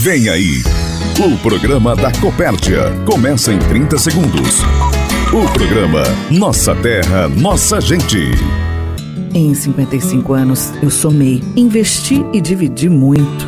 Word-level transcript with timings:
Vem 0.00 0.28
aí, 0.28 0.62
o 1.18 1.36
programa 1.38 1.96
da 1.96 2.12
Copérdia. 2.20 2.84
Começa 3.04 3.52
em 3.52 3.58
30 3.58 3.98
segundos. 3.98 4.60
O 5.32 5.52
programa 5.52 6.04
Nossa 6.30 6.72
Terra, 6.76 7.28
Nossa 7.28 7.80
Gente. 7.80 8.30
Em 9.34 9.52
55 9.52 10.32
anos, 10.34 10.72
eu 10.80 10.88
somei, 10.88 11.42
investi 11.56 12.24
e 12.32 12.40
dividi 12.40 12.88
muito 12.88 13.47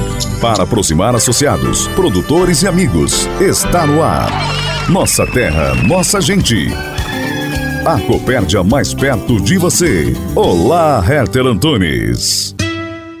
para 0.41 0.63
aproximar 0.63 1.15
associados, 1.15 1.87
produtores 1.89 2.63
e 2.63 2.67
amigos. 2.67 3.27
Está 3.39 3.85
no 3.85 4.01
ar. 4.01 4.31
Nossa 4.89 5.25
terra, 5.27 5.75
nossa 5.83 6.19
gente. 6.19 6.67
A 7.85 7.99
Copérdia 7.99 8.63
mais 8.63 8.91
perto 8.91 9.39
de 9.39 9.59
você. 9.59 10.13
Olá, 10.35 11.03
Herter 11.07 11.45
Antunes. 11.45 12.55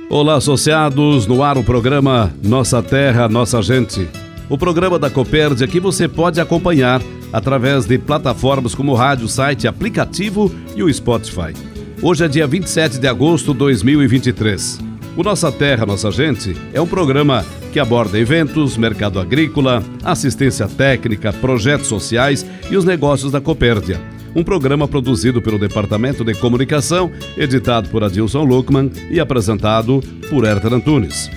Olá, 0.09 0.35
associados. 0.35 1.27
No 1.27 1.43
ar 1.43 1.57
o 1.57 1.63
programa 1.63 2.33
Nossa 2.43 2.81
Terra, 2.81 3.29
Nossa 3.29 3.61
Gente. 3.61 4.09
O 4.49 4.57
programa 4.57 4.99
da 4.99 5.09
Copérdia 5.09 5.67
que 5.67 5.79
você 5.79 6.07
pode 6.07 6.41
acompanhar 6.41 7.01
através 7.31 7.85
de 7.85 7.97
plataformas 7.97 8.75
como 8.75 8.93
rádio, 8.93 9.27
site, 9.27 9.67
aplicativo 9.67 10.51
e 10.75 10.83
o 10.83 10.93
Spotify. 10.93 11.53
Hoje 12.01 12.25
é 12.25 12.27
dia 12.27 12.47
27 12.47 12.97
de 12.97 13.07
agosto 13.07 13.53
de 13.53 13.59
2023. 13.59 14.90
O 15.15 15.23
Nossa 15.23 15.51
Terra, 15.51 15.85
Nossa 15.85 16.09
Gente 16.09 16.55
é 16.73 16.79
um 16.79 16.87
programa 16.87 17.45
que 17.73 17.79
aborda 17.79 18.17
eventos, 18.17 18.77
mercado 18.77 19.19
agrícola, 19.19 19.83
assistência 20.03 20.67
técnica, 20.67 21.33
projetos 21.33 21.87
sociais 21.87 22.45
e 22.69 22.77
os 22.77 22.85
negócios 22.85 23.31
da 23.31 23.41
Copérdia. 23.41 23.99
Um 24.33 24.43
programa 24.43 24.87
produzido 24.87 25.41
pelo 25.41 25.59
Departamento 25.59 26.23
de 26.23 26.33
Comunicação, 26.33 27.11
editado 27.37 27.89
por 27.89 28.03
Adilson 28.03 28.43
Luckman 28.43 28.89
e 29.09 29.19
apresentado 29.19 30.01
por 30.29 30.45
Herter 30.45 30.73
Antunes. 30.73 31.29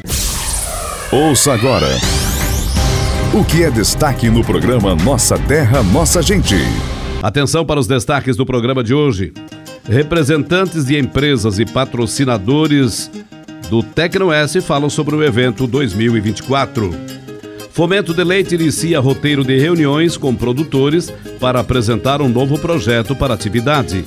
Ouça 1.11 1.53
agora 1.53 1.89
o 3.35 3.45
que 3.45 3.65
é 3.65 3.71
destaque 3.71 4.31
no 4.31 4.45
programa 4.45 4.95
Nossa 4.95 5.37
Terra, 5.37 5.83
Nossa 5.83 6.23
Gente. 6.23 6.55
Atenção 7.21 7.67
para 7.67 7.81
os 7.81 7.89
destaques 7.89 8.37
do 8.37 8.47
programa 8.47 8.85
de 8.85 8.95
hoje. 8.95 9.33
Representantes 9.89 10.85
de 10.85 10.97
empresas 10.97 11.59
e 11.59 11.67
patrocinadores 11.67 13.11
do 13.69 13.83
TecnoS 13.83 14.57
falam 14.65 14.91
sobre 14.91 15.17
o 15.17 15.23
evento 15.23 15.67
2024. 15.67 16.91
Fomento 17.71 18.15
de 18.15 18.23
Leite 18.23 18.55
inicia 18.55 19.01
roteiro 19.01 19.43
de 19.45 19.59
reuniões 19.59 20.17
com 20.17 20.35
produtores 20.35 21.13
para 21.41 21.61
apresentar 21.61 22.23
um 22.23 22.29
novo 22.29 22.59
projeto 22.59 23.17
para 23.17 23.35
atividade. 23.35 24.05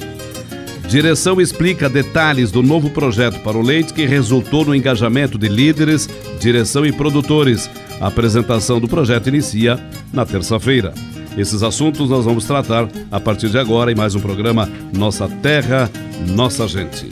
Direção 0.88 1.42
explica 1.42 1.90
detalhes 1.90 2.50
do 2.50 2.64
novo 2.64 2.90
projeto 2.90 3.42
para 3.42 3.58
o 3.58 3.62
leite 3.62 3.94
que 3.94 4.06
resultou 4.06 4.64
no 4.64 4.74
engajamento 4.74 5.38
de 5.38 5.50
líderes, 5.50 6.08
direção 6.40 6.86
e 6.86 6.94
produtores. 6.94 7.70
A 8.00 8.08
apresentação 8.08 8.80
do 8.80 8.88
projeto 8.88 9.28
inicia 9.28 9.78
na 10.14 10.26
terça-feira. 10.26 10.94
Esses 11.38 11.62
assuntos 11.62 12.10
nós 12.10 12.24
vamos 12.24 12.46
tratar 12.46 12.88
a 13.12 13.20
partir 13.20 13.50
de 13.50 13.58
agora 13.58 13.92
em 13.92 13.96
mais 13.96 14.16
um 14.16 14.22
programa 14.22 14.70
Nossa 14.94 15.28
Terra, 15.28 15.92
Nossa 16.26 16.66
Gente. 16.70 17.10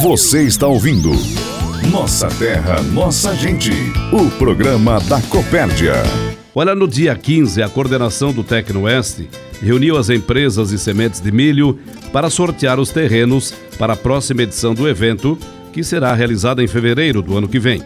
Você 0.00 0.42
está 0.44 0.66
ouvindo 0.66 1.12
nossa 1.90 2.28
Terra, 2.28 2.80
Nossa 2.82 3.34
Gente. 3.34 3.70
O 4.12 4.30
programa 4.38 4.98
da 5.00 5.20
Copérdia. 5.22 5.94
Olha, 6.54 6.74
no 6.74 6.88
dia 6.88 7.14
15, 7.14 7.62
a 7.62 7.68
coordenação 7.68 8.32
do 8.32 8.42
Tecnoeste 8.42 9.28
reuniu 9.60 9.96
as 9.96 10.08
empresas 10.08 10.70
e 10.70 10.78
sementes 10.78 11.20
de 11.20 11.30
milho 11.30 11.78
para 12.12 12.30
sortear 12.30 12.78
os 12.78 12.90
terrenos 12.90 13.52
para 13.78 13.92
a 13.92 13.96
próxima 13.96 14.42
edição 14.42 14.72
do 14.72 14.88
evento, 14.88 15.38
que 15.72 15.82
será 15.82 16.14
realizada 16.14 16.62
em 16.62 16.66
fevereiro 16.66 17.20
do 17.20 17.36
ano 17.36 17.48
que 17.48 17.58
vem. 17.58 17.82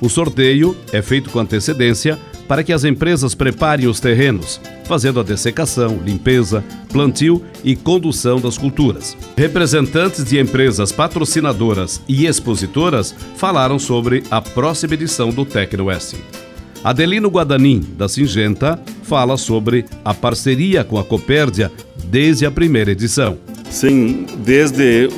O 0.00 0.08
sorteio 0.08 0.76
é 0.92 1.00
feito 1.00 1.30
com 1.30 1.38
antecedência 1.40 2.18
para 2.48 2.62
que 2.62 2.72
as 2.72 2.84
empresas 2.84 3.34
preparem 3.34 3.86
os 3.86 4.00
terrenos, 4.00 4.60
fazendo 4.84 5.20
a 5.20 5.22
dessecação, 5.22 5.98
limpeza, 6.04 6.64
plantio 6.90 7.42
e 7.62 7.74
condução 7.74 8.40
das 8.40 8.58
culturas. 8.58 9.16
Representantes 9.36 10.24
de 10.24 10.38
empresas 10.38 10.92
patrocinadoras 10.92 12.00
e 12.08 12.26
expositoras 12.26 13.14
falaram 13.36 13.78
sobre 13.78 14.22
a 14.30 14.40
próxima 14.40 14.94
edição 14.94 15.30
do 15.30 15.44
Tecnoeste. 15.44 16.16
Adelino 16.82 17.28
Guadanin, 17.28 17.80
da 17.96 18.08
Singenta, 18.08 18.78
fala 19.02 19.38
sobre 19.38 19.86
a 20.04 20.12
parceria 20.12 20.84
com 20.84 20.98
a 20.98 21.04
Copérdia 21.04 21.72
desde 22.04 22.44
a 22.44 22.50
primeira 22.50 22.92
edição. 22.92 23.38
Sim, 23.70 24.26
desde 24.38 25.08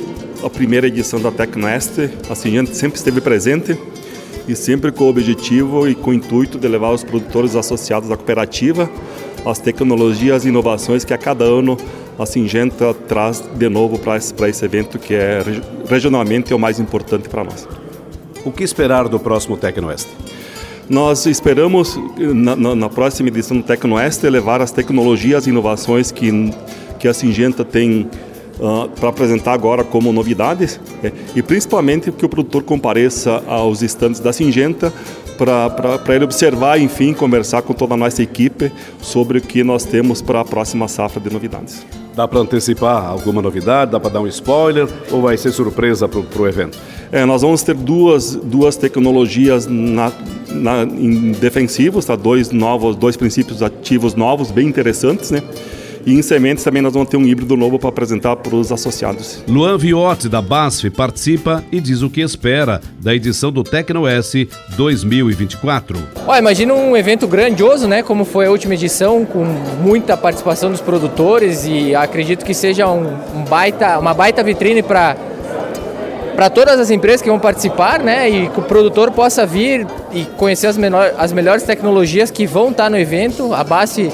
a 0.41 0.49
primeira 0.49 0.87
edição 0.87 1.19
da 1.19 1.29
Tecnoeste, 1.29 2.09
a 2.29 2.35
Singenta 2.35 2.73
sempre 2.73 2.97
esteve 2.97 3.19
presente 3.19 3.77
e 4.47 4.55
sempre 4.55 4.91
com 4.91 5.05
o 5.05 5.09
objetivo 5.09 5.87
e 5.87 5.95
com 5.95 6.11
o 6.11 6.13
intuito 6.13 6.57
de 6.57 6.67
levar 6.67 6.91
os 6.91 7.03
produtores 7.03 7.55
associados 7.55 8.09
à 8.11 8.15
cooperativa 8.15 8.89
as 9.45 9.59
tecnologias 9.59 10.45
e 10.45 10.49
inovações 10.49 11.05
que 11.05 11.13
a 11.13 11.17
cada 11.17 11.45
ano 11.45 11.77
a 12.19 12.25
Singenta 12.25 12.93
traz 12.93 13.43
de 13.55 13.69
novo 13.69 13.97
para 13.99 14.17
esse, 14.17 14.65
evento 14.65 14.97
que 14.97 15.13
é 15.13 15.41
regionalmente 15.87 16.51
é 16.51 16.55
o 16.55 16.59
mais 16.59 16.79
importante 16.79 17.29
para 17.29 17.43
nós. 17.43 17.67
O 18.43 18.51
que 18.51 18.63
esperar 18.63 19.07
do 19.07 19.19
próximo 19.19 19.55
Tecnoeste? 19.55 20.09
Nós 20.89 21.25
esperamos, 21.25 21.99
na, 22.17 22.55
na, 22.55 22.75
na 22.75 22.89
próxima 22.89 23.29
edição 23.29 23.57
do 23.57 23.63
Tecnoeste, 23.63 24.27
levar 24.29 24.61
as 24.61 24.71
tecnologias 24.71 25.45
e 25.45 25.49
inovações 25.49 26.11
que, 26.11 26.31
que 26.97 27.07
a 27.07 27.13
Singenta 27.13 27.63
tem 27.63 28.09
uh, 28.59 28.89
para 28.99 29.09
apresentar 29.09 29.53
agora 29.53 29.83
como 29.83 30.11
novidades 30.11 30.79
é, 31.03 31.11
e 31.35 31.41
principalmente 31.41 32.11
que 32.11 32.25
o 32.25 32.29
produtor 32.29 32.63
compareça 32.63 33.43
aos 33.47 33.81
estandes 33.81 34.19
da 34.19 34.33
Singenta 34.33 34.93
para 35.37 36.15
ele 36.15 36.23
observar, 36.23 36.79
enfim, 36.79 37.13
conversar 37.13 37.61
com 37.61 37.73
toda 37.73 37.93
a 37.93 37.97
nossa 37.97 38.23
equipe 38.23 38.71
sobre 39.01 39.37
o 39.37 39.41
que 39.41 39.63
nós 39.63 39.85
temos 39.85 40.21
para 40.21 40.41
a 40.41 40.45
próxima 40.45 40.87
safra 40.87 41.21
de 41.21 41.31
novidades. 41.31 41.85
Dá 42.15 42.27
para 42.27 42.39
antecipar 42.39 43.05
alguma 43.05 43.43
novidade? 43.43 43.91
Dá 43.91 43.99
para 43.99 44.09
dar 44.09 44.21
um 44.21 44.27
spoiler? 44.27 44.87
Ou 45.11 45.21
vai 45.21 45.37
ser 45.37 45.51
surpresa 45.51 46.07
para 46.07 46.41
o 46.41 46.47
evento? 46.47 46.79
É, 47.11 47.23
nós 47.25 47.43
vamos 47.43 47.61
ter 47.61 47.75
duas, 47.75 48.33
duas 48.35 48.75
tecnologias 48.75 49.67
na, 49.67 50.11
na, 50.49 50.81
em 50.81 51.31
defensivos, 51.33 52.05
tá? 52.05 52.15
dois 52.15 52.51
novos, 52.51 52.95
dois 52.95 53.15
princípios 53.15 53.61
ativos 53.61 54.15
novos, 54.15 54.49
bem 54.49 54.67
interessantes, 54.67 55.29
né? 55.29 55.43
E 56.07 56.13
em 56.13 56.21
sementes 56.21 56.63
também 56.63 56.81
nós 56.81 56.93
vamos 56.93 57.09
ter 57.09 57.17
um 57.17 57.25
híbrido 57.25 57.57
novo 57.57 57.77
para 57.77 57.89
apresentar 57.89 58.37
para 58.37 58.55
os 58.55 58.71
associados. 58.71 59.43
Luan 59.45 59.77
Viotti, 59.77 60.29
da 60.29 60.41
BASF, 60.41 60.89
participa 60.89 61.61
e 61.69 61.81
diz 61.81 62.01
o 62.01 62.09
que 62.09 62.21
espera 62.21 62.79
da 63.01 63.13
edição 63.13 63.51
do 63.51 63.61
Tecno 63.61 64.07
S 64.07 64.47
2024. 64.77 66.01
Ó, 66.25 66.37
imagina 66.37 66.73
um 66.73 66.95
evento 66.95 67.27
grandioso, 67.27 67.89
né? 67.89 68.01
Como 68.03 68.23
foi 68.23 68.45
a 68.45 68.51
última 68.51 68.75
edição, 68.75 69.25
com 69.25 69.43
muita 69.83 70.15
participação 70.15 70.71
dos 70.71 70.79
produtores 70.79 71.65
e 71.65 71.93
acredito 71.93 72.45
que 72.45 72.53
seja 72.53 72.87
um, 72.87 73.05
um 73.35 73.43
baita, 73.43 73.99
uma 73.99 74.13
baita 74.13 74.41
vitrine 74.41 74.81
para 74.81 75.17
para 76.37 76.51
todas 76.51 76.79
as 76.79 76.91
empresas 76.91 77.19
que 77.19 77.29
vão 77.29 77.39
participar, 77.39 77.99
né? 77.99 78.29
E 78.29 78.47
que 78.47 78.59
o 78.59 78.63
produtor 78.63 79.11
possa 79.11 79.43
vir 79.43 79.87
e 80.13 80.23
conhecer 80.37 80.67
as, 80.67 80.77
menor, 80.77 81.11
as 81.17 81.33
melhores 81.33 81.63
tecnologias 81.63 82.29
que 82.29 82.45
vão 82.45 82.69
estar 82.69 82.91
no 82.91 82.97
evento. 82.97 83.53
A 83.55 83.63
BASF 83.63 84.13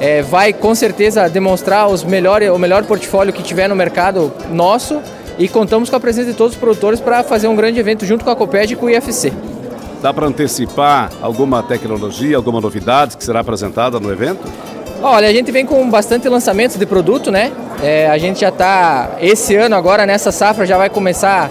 é, 0.00 0.22
vai 0.22 0.52
com 0.52 0.74
certeza 0.74 1.28
demonstrar 1.28 1.88
os 1.88 2.04
melhor, 2.04 2.42
o 2.42 2.58
melhor 2.58 2.84
portfólio 2.84 3.32
que 3.32 3.42
tiver 3.42 3.68
no 3.68 3.76
mercado 3.76 4.32
nosso 4.50 5.00
e 5.38 5.48
contamos 5.48 5.90
com 5.90 5.96
a 5.96 6.00
presença 6.00 6.30
de 6.30 6.36
todos 6.36 6.54
os 6.54 6.58
produtores 6.58 7.00
para 7.00 7.22
fazer 7.22 7.48
um 7.48 7.56
grande 7.56 7.78
evento 7.78 8.04
junto 8.04 8.24
com 8.24 8.30
a 8.30 8.36
Coped 8.36 8.72
e 8.72 8.76
com 8.76 8.86
o 8.86 8.90
IFC. 8.90 9.32
Dá 10.02 10.12
para 10.12 10.26
antecipar 10.26 11.10
alguma 11.20 11.62
tecnologia, 11.62 12.36
alguma 12.36 12.60
novidade 12.60 13.16
que 13.16 13.24
será 13.24 13.40
apresentada 13.40 13.98
no 13.98 14.12
evento? 14.12 14.40
Olha, 15.02 15.28
a 15.28 15.32
gente 15.32 15.50
vem 15.50 15.64
com 15.66 15.88
bastante 15.90 16.28
lançamentos 16.28 16.76
de 16.76 16.86
produto, 16.86 17.30
né? 17.30 17.52
É, 17.82 18.08
a 18.08 18.16
gente 18.16 18.40
já 18.40 18.48
está, 18.48 19.16
esse 19.20 19.54
ano 19.54 19.74
agora, 19.74 20.06
nessa 20.06 20.32
safra, 20.32 20.64
já 20.64 20.78
vai 20.78 20.88
começar 20.88 21.50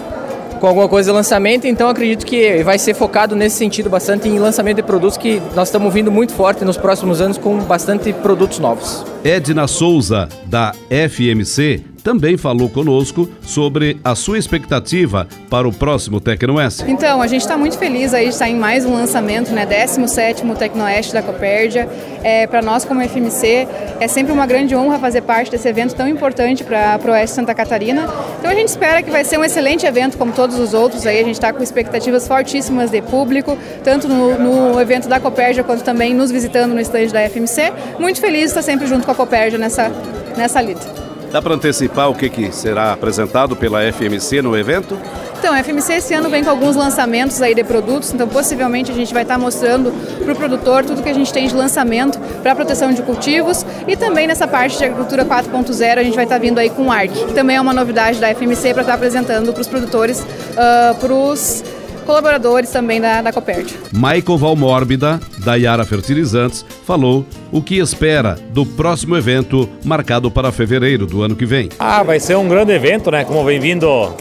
com 0.56 0.66
alguma 0.66 0.88
coisa 0.88 1.10
de 1.10 1.16
lançamento, 1.16 1.66
então 1.66 1.88
acredito 1.88 2.24
que 2.24 2.62
vai 2.62 2.78
ser 2.78 2.94
focado 2.94 3.36
nesse 3.36 3.56
sentido 3.56 3.88
bastante 3.88 4.28
em 4.28 4.38
lançamento 4.38 4.76
de 4.76 4.82
produtos 4.82 5.16
que 5.16 5.40
nós 5.54 5.68
estamos 5.68 5.92
vindo 5.92 6.10
muito 6.10 6.32
forte 6.32 6.64
nos 6.64 6.76
próximos 6.76 7.20
anos 7.20 7.38
com 7.38 7.58
bastante 7.58 8.12
produtos 8.12 8.58
novos. 8.58 9.04
Edna 9.24 9.66
Souza, 9.66 10.28
da 10.46 10.72
FMC, 10.88 11.82
também 12.06 12.36
falou 12.36 12.68
conosco 12.68 13.28
sobre 13.42 13.98
a 14.04 14.14
sua 14.14 14.38
expectativa 14.38 15.26
para 15.50 15.66
o 15.66 15.72
próximo 15.72 16.20
Tecnoeste. 16.20 16.84
Então, 16.86 17.20
a 17.20 17.26
gente 17.26 17.40
está 17.40 17.58
muito 17.58 17.76
feliz 17.76 18.14
aí 18.14 18.26
de 18.26 18.30
estar 18.30 18.48
em 18.48 18.54
mais 18.54 18.84
um 18.84 18.94
lançamento, 18.94 19.50
né, 19.50 19.66
17º 19.66 20.56
Tecnoeste 20.56 21.12
da 21.12 21.20
Copérdia. 21.20 21.88
É, 22.22 22.46
para 22.46 22.62
nós 22.62 22.84
como 22.84 23.00
FMC 23.02 23.66
é 23.98 24.06
sempre 24.06 24.32
uma 24.32 24.46
grande 24.46 24.76
honra 24.76 25.00
fazer 25.00 25.22
parte 25.22 25.50
desse 25.50 25.66
evento 25.66 25.96
tão 25.96 26.06
importante 26.06 26.62
para 26.62 27.00
o 27.04 27.10
Oeste 27.10 27.34
Santa 27.34 27.52
Catarina. 27.52 28.08
Então 28.38 28.52
a 28.52 28.54
gente 28.54 28.68
espera 28.68 29.02
que 29.02 29.10
vai 29.10 29.24
ser 29.24 29.36
um 29.36 29.44
excelente 29.44 29.84
evento 29.84 30.16
como 30.16 30.30
todos 30.30 30.60
os 30.60 30.74
outros 30.74 31.04
aí, 31.08 31.18
a 31.18 31.24
gente 31.24 31.34
está 31.34 31.52
com 31.52 31.60
expectativas 31.60 32.28
fortíssimas 32.28 32.88
de 32.88 33.02
público, 33.02 33.58
tanto 33.82 34.06
no, 34.06 34.38
no 34.38 34.80
evento 34.80 35.08
da 35.08 35.18
Copérdia 35.18 35.64
quanto 35.64 35.82
também 35.82 36.14
nos 36.14 36.30
visitando 36.30 36.72
no 36.72 36.80
estande 36.80 37.12
da 37.12 37.28
FMC. 37.28 37.72
Muito 37.98 38.20
feliz 38.20 38.42
de 38.42 38.46
estar 38.46 38.62
sempre 38.62 38.86
junto 38.86 39.04
com 39.04 39.10
a 39.10 39.14
Copérdia 39.14 39.58
nessa, 39.58 39.90
nessa 40.36 40.62
lida. 40.62 41.06
Dá 41.30 41.42
para 41.42 41.54
antecipar 41.54 42.08
o 42.08 42.14
que, 42.14 42.28
que 42.28 42.52
será 42.52 42.92
apresentado 42.92 43.56
pela 43.56 43.80
FMC 43.92 44.40
no 44.42 44.56
evento? 44.56 44.98
Então, 45.38 45.52
a 45.52 45.62
FMC 45.62 45.92
esse 45.94 46.14
ano 46.14 46.30
vem 46.30 46.42
com 46.42 46.50
alguns 46.50 46.76
lançamentos 46.76 47.40
aí 47.42 47.54
de 47.54 47.62
produtos, 47.62 48.12
então 48.12 48.26
possivelmente 48.26 48.90
a 48.90 48.94
gente 48.94 49.12
vai 49.12 49.22
estar 49.22 49.38
mostrando 49.38 49.92
para 50.24 50.32
o 50.32 50.36
produtor 50.36 50.84
tudo 50.84 51.02
que 51.02 51.08
a 51.08 51.14
gente 51.14 51.32
tem 51.32 51.46
de 51.46 51.54
lançamento 51.54 52.18
para 52.42 52.54
proteção 52.54 52.92
de 52.92 53.02
cultivos 53.02 53.64
e 53.86 53.96
também 53.96 54.26
nessa 54.26 54.48
parte 54.48 54.78
de 54.78 54.84
agricultura 54.84 55.24
4.0 55.24 55.98
a 55.98 56.02
gente 56.02 56.14
vai 56.14 56.24
estar 56.24 56.38
vindo 56.38 56.58
aí 56.58 56.70
com 56.70 56.86
o 56.86 56.92
ARC, 56.92 57.12
que 57.12 57.34
também 57.34 57.56
é 57.56 57.60
uma 57.60 57.74
novidade 57.74 58.18
da 58.18 58.34
FMC 58.34 58.72
para 58.72 58.82
estar 58.82 58.94
apresentando 58.94 59.52
para 59.52 59.60
os 59.60 59.68
produtores, 59.68 60.20
uh, 60.20 60.94
para 60.98 61.12
os 61.12 61.62
colaboradores 62.06 62.70
também 62.70 63.00
da, 63.00 63.20
da 63.20 63.32
Copert. 63.32 63.74
Michael 63.92 64.38
Valmórbida, 64.38 65.20
da 65.44 65.56
Yara 65.56 65.84
Fertilizantes, 65.84 66.64
falou 66.86 67.26
o 67.52 67.60
que 67.60 67.78
espera 67.78 68.38
do 68.50 68.64
próximo 68.64 69.16
evento 69.16 69.68
marcado 69.84 70.30
para 70.30 70.52
fevereiro 70.52 71.04
do 71.04 71.22
ano 71.22 71.36
que 71.36 71.44
vem. 71.44 71.68
Ah, 71.78 72.02
vai 72.02 72.20
ser 72.20 72.36
um 72.36 72.48
grande 72.48 72.72
evento, 72.72 73.10
né? 73.10 73.24
Como 73.24 73.44
vem 73.44 73.60
vindo 73.60 74.12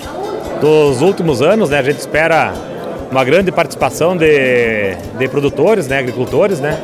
dos 0.59 1.01
últimos 1.01 1.41
anos, 1.41 1.69
né? 1.69 1.79
A 1.79 1.83
gente 1.83 1.99
espera 1.99 2.53
uma 3.11 3.23
grande 3.23 3.51
participação 3.51 4.17
de, 4.17 4.95
de 5.17 5.27
produtores, 5.27 5.87
né? 5.87 5.99
Agricultores, 5.99 6.59
né? 6.59 6.79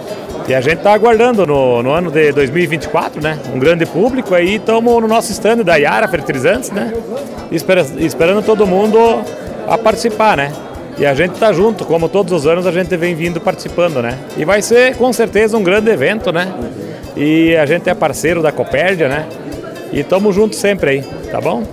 E 0.47 0.53
a 0.53 0.61
gente 0.61 0.77
está 0.77 0.93
aguardando 0.93 1.45
no, 1.45 1.81
no, 1.83 1.91
ano 1.91 2.11
de 2.11 2.31
2024, 2.31 3.21
né? 3.21 3.39
Um 3.53 3.59
grande 3.59 3.85
público 3.85 4.35
aí, 4.35 4.55
estamos 4.55 5.01
no 5.01 5.07
nosso 5.07 5.31
stand 5.31 5.57
da 5.57 5.75
Yara 5.75 6.07
Fertilizantes, 6.07 6.71
né? 6.71 6.93
Espera, 7.51 7.85
esperando 7.97 8.43
todo 8.43 8.65
mundo 8.65 8.97
a 9.67 9.77
participar, 9.77 10.37
né? 10.37 10.51
E 11.01 11.05
a 11.07 11.15
gente 11.15 11.33
está 11.33 11.51
junto, 11.51 11.83
como 11.83 12.07
todos 12.07 12.31
os 12.31 12.45
anos 12.45 12.67
a 12.67 12.71
gente 12.71 12.95
vem 12.95 13.15
vindo 13.15 13.41
participando, 13.41 14.03
né? 14.03 14.19
E 14.37 14.45
vai 14.45 14.61
ser 14.61 14.95
com 14.97 15.11
certeza 15.11 15.57
um 15.57 15.63
grande 15.63 15.89
evento, 15.89 16.31
né? 16.31 16.53
E 17.17 17.55
a 17.55 17.65
gente 17.65 17.89
é 17.89 17.95
parceiro 17.95 18.39
da 18.39 18.51
Copérdia, 18.51 19.09
né? 19.09 19.25
E 19.91 20.01
estamos 20.01 20.35
juntos 20.35 20.59
sempre 20.59 20.91
aí, 20.91 21.03
tá 21.31 21.41
bom? 21.41 21.63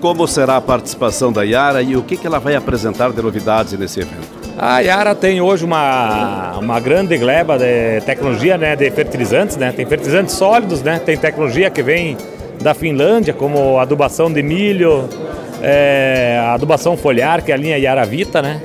Como 0.00 0.26
será 0.26 0.56
a 0.56 0.60
participação 0.60 1.32
da 1.32 1.44
Yara 1.44 1.80
e 1.80 1.94
o 1.96 2.02
que, 2.02 2.16
que 2.16 2.26
ela 2.26 2.40
vai 2.40 2.56
apresentar 2.56 3.12
de 3.12 3.22
novidades 3.22 3.72
nesse 3.74 4.00
evento? 4.00 4.26
A 4.58 4.80
Yara 4.80 5.14
tem 5.14 5.40
hoje 5.40 5.64
uma, 5.64 6.58
uma 6.58 6.80
grande 6.80 7.16
gleba 7.16 7.56
de 7.56 8.00
tecnologia 8.04 8.58
né, 8.58 8.74
de 8.74 8.90
fertilizantes, 8.90 9.56
né? 9.56 9.70
Tem 9.70 9.86
fertilizantes 9.86 10.34
sólidos, 10.34 10.82
né? 10.82 10.98
Tem 10.98 11.16
tecnologia 11.16 11.70
que 11.70 11.84
vem 11.84 12.16
da 12.60 12.74
Finlândia, 12.74 13.32
como 13.32 13.78
adubação 13.78 14.28
de 14.28 14.42
milho, 14.42 15.08
é, 15.62 16.42
adubação 16.52 16.96
foliar, 16.96 17.44
que 17.44 17.52
é 17.52 17.54
a 17.54 17.56
linha 17.56 17.78
Yaravita, 17.78 18.42
né? 18.42 18.60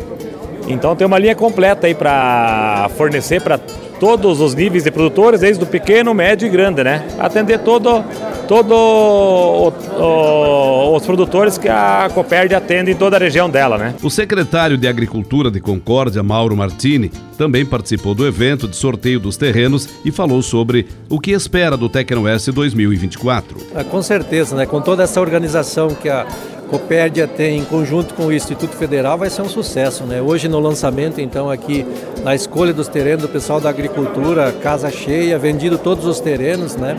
Então 0.68 0.96
tem 0.96 1.08
uma 1.08 1.18
linha 1.18 1.36
completa 1.36 1.88
aí 1.88 1.96
para 1.96 2.90
fornecer 2.98 3.42
para 3.42 3.58
todos 4.00 4.40
os 4.40 4.54
níveis 4.54 4.84
de 4.84 4.92
produtores, 4.92 5.42
desde 5.42 5.64
o 5.64 5.68
pequeno, 5.68 6.14
médio 6.14 6.46
e 6.46 6.50
grande, 6.50 6.84
né? 6.84 7.06
Atender 7.20 7.60
todo, 7.60 8.04
todo 8.48 8.72
o, 8.72 9.74
o, 10.00 10.96
os 10.96 11.06
produtores 11.06 11.58
que 11.58 11.68
a 11.68 12.10
Coperd 12.14 12.54
atende 12.54 12.92
em 12.92 12.96
toda 12.96 13.18
a 13.18 13.20
região 13.20 13.50
dela, 13.50 13.78
né? 13.78 13.96
O 14.02 14.10
secretário 14.10 14.78
de 14.78 14.88
Agricultura 14.88 15.50
de 15.50 15.60
Concórdia, 15.60 16.22
Mauro 16.22 16.56
Martini, 16.56 17.12
também 17.38 17.66
participou 17.66 18.14
do 18.14 18.26
evento 18.26 18.68
de 18.68 18.76
sorteio 18.76 19.20
dos 19.20 19.38
terrenos 19.38 19.90
e 20.04 20.12
falou 20.12 20.42
sobre 20.42 20.88
o 21.10 21.20
que 21.20 21.32
espera 21.32 21.78
do 21.78 21.90
Tecnoeste 21.90 22.52
2024. 22.52 23.58
Ah, 23.76 23.84
com 23.84 24.02
certeza, 24.02 24.56
né? 24.56 24.66
Com 24.66 24.82
toda 24.82 25.04
essa 25.04 25.20
organização 25.20 25.90
que 25.90 26.10
a 26.10 26.26
Copérdia 26.70 27.28
tem 27.28 27.60
em 27.60 27.64
conjunto 27.64 28.14
com 28.14 28.26
o 28.26 28.34
Instituto 28.34 28.76
Federal 28.76 29.18
vai 29.18 29.30
ser 29.30 29.42
um 29.42 29.50
sucesso, 29.50 30.04
né? 30.04 30.22
Hoje 30.22 30.48
no 30.48 30.60
lançamento, 30.60 31.22
então 31.22 31.50
aqui 31.50 31.86
na 32.24 32.36
escolha 32.36 32.74
dos 32.74 32.88
terrenos 32.88 33.22
do 33.22 33.30
pessoal 33.30 33.62
da 33.62 33.70
agricultura, 33.70 34.52
casa 34.62 34.92
cheia, 34.92 35.40
vendido 35.40 35.78
todos 35.78 36.06
os 36.06 36.20
terrenos, 36.20 36.76
né? 36.76 36.98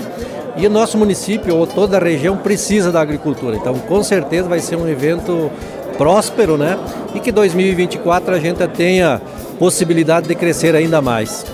E 0.56 0.66
o 0.66 0.70
nosso 0.70 0.96
município 0.96 1.54
ou 1.54 1.66
toda 1.66 1.98
a 1.98 2.00
região 2.00 2.36
precisa 2.36 2.90
da 2.90 3.00
agricultura. 3.00 3.56
Então, 3.56 3.74
com 3.74 4.02
certeza 4.02 4.48
vai 4.48 4.58
ser 4.58 4.76
um 4.76 4.88
evento 4.88 5.50
próspero, 5.96 6.56
né? 6.56 6.78
E 7.14 7.20
que 7.20 7.30
2024 7.30 8.34
a 8.34 8.40
gente 8.40 8.66
tenha 8.68 9.20
possibilidade 9.58 10.26
de 10.28 10.34
crescer 10.34 10.74
ainda 10.74 11.02
mais. 11.02 11.44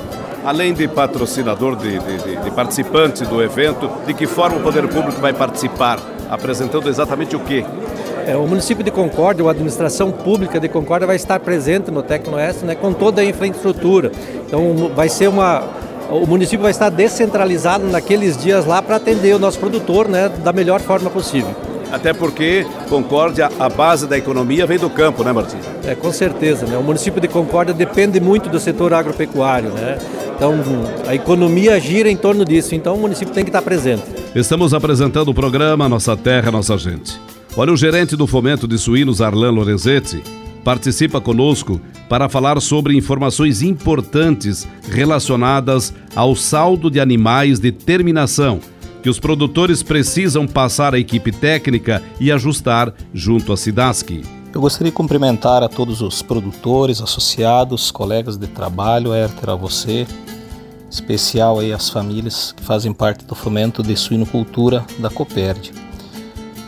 Além 0.45 0.73
de 0.73 0.87
patrocinador, 0.87 1.75
de, 1.75 1.99
de, 1.99 2.37
de 2.37 2.51
participante 2.51 3.25
do 3.25 3.43
evento, 3.43 3.91
de 4.07 4.15
que 4.15 4.27
forma 4.27 4.59
o 4.59 4.61
poder 4.61 4.87
público 4.89 5.21
vai 5.21 5.33
participar? 5.33 5.99
Apresentando 6.31 6.89
exatamente 6.89 7.35
o 7.35 7.41
quê? 7.41 7.65
É, 8.27 8.37
o 8.37 8.47
município 8.47 8.83
de 8.83 8.91
Concórdia, 8.91 9.47
a 9.47 9.51
administração 9.51 10.11
pública 10.11 10.59
de 10.59 10.69
Concórdia 10.69 11.07
vai 11.07 11.17
estar 11.17 11.39
presente 11.41 11.91
no 11.91 12.03
Tecnoeste 12.03 12.65
né, 12.65 12.75
com 12.75 12.93
toda 12.93 13.21
a 13.21 13.25
infraestrutura. 13.25 14.11
Então 14.47 14.91
vai 14.95 15.09
ser 15.09 15.29
uma. 15.29 15.63
O 16.11 16.27
município 16.27 16.63
vai 16.63 16.71
estar 16.71 16.91
descentralizado 16.91 17.87
naqueles 17.87 18.37
dias 18.37 18.67
lá 18.67 18.81
para 18.81 18.97
atender 18.97 19.35
o 19.35 19.39
nosso 19.39 19.59
produtor 19.59 20.09
né, 20.09 20.31
da 20.43 20.53
melhor 20.53 20.81
forma 20.81 21.11
possível. 21.11 21.55
Até 21.93 22.13
porque 22.13 22.67
Concórdia, 22.89 23.51
a 23.59 23.69
base 23.69 24.07
da 24.07 24.17
economia 24.17 24.67
vem 24.67 24.79
do 24.79 24.91
campo, 24.91 25.23
né, 25.23 25.33
Martins? 25.33 25.65
É, 25.87 25.95
com 25.95 26.13
certeza. 26.13 26.67
Né? 26.67 26.77
O 26.77 26.83
município 26.83 27.21
de 27.21 27.29
Concórdia 27.29 27.75
depende 27.75 28.21
muito 28.21 28.49
do 28.49 28.59
setor 28.59 28.93
agropecuário. 28.93 29.71
Né? 29.71 29.99
Então, 30.35 30.55
a 31.07 31.15
economia 31.15 31.79
gira 31.79 32.11
em 32.11 32.17
torno 32.17 32.45
disso. 32.45 32.75
Então, 32.75 32.97
o 32.97 32.99
município 32.99 33.33
tem 33.33 33.45
que 33.45 33.51
estar 33.51 33.63
presente. 33.63 34.03
Estamos 34.35 34.75
apresentando 34.75 35.29
o 35.29 35.35
programa 35.35 35.89
Nossa 35.89 36.17
Terra, 36.17 36.51
Nossa 36.51 36.77
Gente. 36.77 37.21
Olha, 37.57 37.73
o 37.73 37.77
gerente 37.77 38.17
do 38.17 38.27
Fomento 38.27 38.67
de 38.67 38.77
Suínos, 38.77 39.23
Arlan 39.23 39.53
Lorenzetti, 39.53 40.21
participa 40.65 41.21
conosco 41.21 41.81
para 42.09 42.29
falar 42.29 42.61
sobre 42.61 42.97
informações 42.97 43.63
importantes 43.63 44.67
relacionadas 44.91 45.95
ao 46.17 46.35
saldo 46.35 46.91
de 46.91 46.99
animais 46.99 47.61
de 47.61 47.71
terminação 47.71 48.59
que 49.05 49.09
os 49.09 49.21
produtores 49.21 49.85
precisam 49.85 50.49
passar 50.49 50.95
à 50.95 50.99
equipe 50.99 51.31
técnica 51.31 52.03
e 52.19 52.33
ajustar 52.33 52.93
junto 53.13 53.53
à 53.53 53.57
SIDASC. 53.57 54.25
Eu 54.53 54.61
gostaria 54.61 54.91
de 54.91 54.97
cumprimentar 54.97 55.63
a 55.63 55.69
todos 55.69 56.01
os 56.01 56.23
produtores, 56.23 57.01
associados, 57.01 57.93
colegas 57.93 58.37
de 58.37 58.49
trabalho, 58.49 59.15
Herter, 59.15 59.51
a 59.51 59.55
você, 59.55 60.09
especial 60.91 61.61
aí 61.61 61.73
as 61.73 61.89
famílias 61.89 62.51
que 62.51 62.65
fazem 62.65 62.93
parte 62.93 63.25
do 63.25 63.35
fomento 63.37 63.81
de 63.81 63.97
suinocultura 63.97 64.85
da 64.99 65.11
Copérdia. 65.11 65.84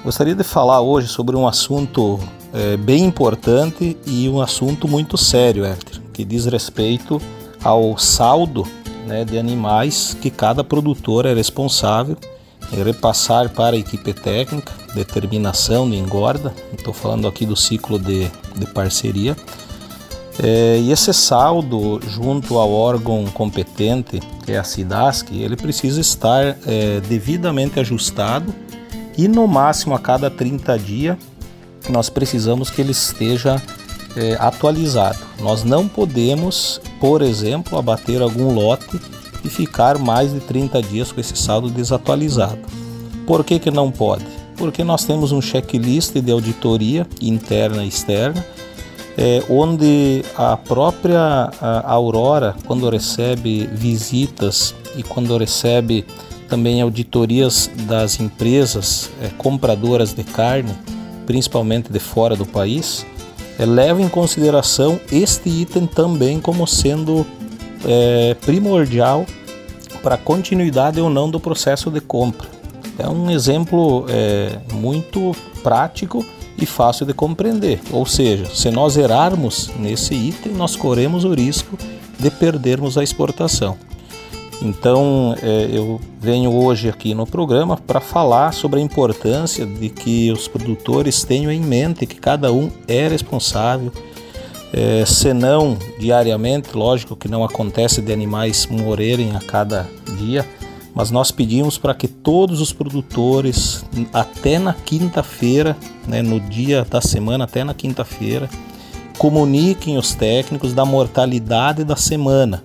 Gostaria 0.07 0.37
de 0.37 0.45
falar 0.45 0.81
hoje 0.83 1.09
sobre 1.09 1.35
um 1.35 1.49
assunto 1.49 2.21
é, 2.55 2.77
bem 2.77 3.05
importante 3.07 3.97
e 4.07 4.29
um 4.29 4.41
assunto 4.41 4.87
muito 4.87 5.19
sério, 5.19 5.65
Herter, 5.65 6.01
que 6.13 6.25
diz 6.25 6.47
respeito 6.47 7.21
ao 7.61 7.99
saldo 7.99 8.65
né, 9.05 9.25
de 9.25 9.37
animais 9.37 10.17
que 10.23 10.31
cada 10.31 10.63
produtor 10.63 11.27
é 11.27 11.35
responsável 11.35 12.17
em 12.73 12.85
repassar 12.85 13.51
para 13.51 13.75
a 13.75 13.79
equipe 13.81 14.13
técnica, 14.13 14.73
determinação 14.95 15.91
de 15.91 15.97
engorda, 15.97 16.55
estou 16.73 16.95
falando 16.95 17.27
aqui 17.27 17.45
do 17.45 17.57
ciclo 17.57 17.99
de, 17.99 18.31
de 18.57 18.67
parceria, 18.73 19.37
é, 20.41 20.79
e 20.79 20.93
esse 20.93 21.13
saldo 21.13 22.01
junto 22.07 22.59
ao 22.59 22.71
órgão 22.71 23.25
competente, 23.35 24.21
que 24.45 24.53
é 24.53 24.59
a 24.59 24.63
SIDASC, 24.63 25.33
ele 25.33 25.57
precisa 25.57 26.01
estar 26.01 26.57
é, 26.65 27.01
devidamente 27.09 27.81
ajustado 27.81 28.55
e 29.17 29.29
no 29.29 29.47
máximo 29.47 29.95
a 29.95 29.99
cada 29.99 30.31
30 30.31 30.79
dias 30.79 31.17
nós 31.89 32.09
precisamos 32.09 32.71
que 32.71 32.81
ele 32.81 32.93
esteja 32.93 33.63
é, 34.17 34.37
atualizado. 34.41 35.19
Nós 35.41 35.63
não 35.63 35.87
podemos, 35.87 36.81
por 37.01 37.23
exemplo, 37.23 37.79
abater 37.79 38.23
algum 38.23 38.53
lote 38.53 39.01
e 39.45 39.49
ficar 39.49 39.99
mais 39.99 40.33
de 40.33 40.41
30 40.41 40.83
dias 40.83 41.13
com 41.13 41.21
esse 41.21 41.37
saldo 41.37 41.71
desatualizado. 41.71 42.59
Por 43.27 43.45
que, 43.45 43.59
que 43.59 43.71
não 43.71 43.91
pode? 43.91 44.25
Porque 44.57 44.83
nós 44.83 45.05
temos 45.05 45.33
um 45.33 45.41
checklist 45.41 46.15
de 46.15 46.33
auditoria 46.33 47.07
interna 47.21 47.85
e 47.85 47.89
externa, 47.89 48.45
é, 49.19 49.43
onde 49.49 50.25
a 50.37 50.57
própria 50.57 51.51
a 51.61 51.93
Aurora, 51.93 52.55
quando 52.67 52.89
recebe 52.89 53.67
visitas 53.67 54.75
e 54.97 55.03
quando 55.03 55.37
recebe 55.37 56.07
também 56.49 56.81
auditorias 56.81 57.71
das 57.87 58.21
empresas 58.21 59.11
é, 59.23 59.29
compradoras 59.37 60.13
de 60.13 60.25
carne, 60.25 60.75
principalmente 61.27 61.93
de 61.93 61.99
fora 61.99 62.37
do 62.37 62.47
país, 62.47 63.07
é, 63.59 63.65
leva 63.65 64.01
em 64.01 64.09
consideração 64.09 65.01
este 65.11 65.49
item 65.49 65.87
também 65.87 66.41
como 66.41 66.67
sendo 66.67 67.27
é, 67.85 68.35
primordial 68.35 69.27
para 70.03 70.15
a 70.15 70.19
continuidade 70.19 71.01
ou 71.01 71.11
não 71.11 71.29
do 71.31 71.41
processo 71.41 71.91
de 71.91 72.01
compra. 72.01 72.49
É 72.99 73.09
um 73.09 73.31
exemplo 73.31 74.07
é, 74.09 74.59
muito 74.73 75.35
prático 75.63 76.25
e 76.59 76.65
fácil 76.65 77.05
de 77.05 77.13
compreender. 77.13 77.81
Ou 77.91 78.07
seja, 78.07 78.47
se 78.47 78.71
nós 78.71 78.97
errarmos 78.97 79.71
nesse 79.79 80.15
item, 80.15 80.53
nós 80.53 80.77
corremos 80.77 81.25
o 81.25 81.35
risco 81.35 81.77
de 82.19 82.31
perdermos 82.31 82.97
a 82.97 83.03
exportação. 83.03 83.77
Então, 84.63 85.35
é, 85.43 85.69
eu 85.71 86.01
venho 86.21 86.53
hoje 86.53 86.89
aqui 86.89 87.15
no 87.15 87.27
programa 87.27 87.77
para 87.77 88.01
falar 88.01 88.53
sobre 88.53 88.81
a 88.81 88.83
importância 88.83 89.67
de 89.67 89.89
que 89.91 90.33
os 90.33 90.49
produtores 90.49 91.23
tenham 91.25 91.53
em 91.53 91.61
mente 91.61 92.07
que 92.07 92.17
cada 92.17 92.51
um 92.53 92.71
é 92.89 93.07
responsável, 93.07 93.93
é, 94.73 95.05
senão 95.05 95.77
diariamente, 95.99 96.77
lógico 96.77 97.15
que 97.15 97.29
não 97.29 97.45
acontece 97.45 98.01
de 98.01 98.13
animais 98.13 98.67
morrerem 98.67 99.37
a 99.37 99.41
cada 99.41 99.89
dia, 100.19 100.47
mas 100.95 101.11
nós 101.11 101.31
pedimos 101.31 101.77
para 101.77 101.95
que 101.95 102.09
todos 102.09 102.61
os 102.61 102.73
produtores, 102.73 103.85
até 104.13 104.59
na 104.59 104.73
quinta-feira, 104.73 105.77
né, 106.09 106.23
no 106.23 106.41
dia 106.41 106.87
da 106.89 107.03
semana, 107.03 107.45
até 107.45 107.63
na 107.63 107.75
quinta-feira, 107.75 108.49
comuniquem 109.19 109.99
os 109.99 110.15
técnicos 110.15 110.73
da 110.73 110.87
mortalidade 110.87 111.85
da 111.85 111.97
semana. 111.97 112.65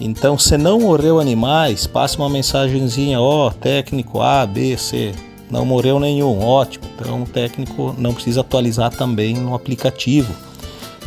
Então, 0.00 0.38
se 0.38 0.58
não 0.58 0.80
morreu 0.80 1.18
animais, 1.18 1.86
passe 1.86 2.18
uma 2.18 2.28
mensagenzinha, 2.28 3.20
ó, 3.20 3.48
oh, 3.48 3.50
técnico 3.50 4.20
A, 4.20 4.44
B, 4.46 4.76
C, 4.76 5.14
não 5.50 5.64
morreu 5.64 5.98
nenhum, 5.98 6.44
ótimo. 6.44 6.84
Então, 6.94 7.22
o 7.22 7.26
técnico 7.26 7.94
não 7.96 8.12
precisa 8.12 8.42
atualizar 8.42 8.90
também 8.90 9.34
no 9.34 9.54
aplicativo. 9.54 10.32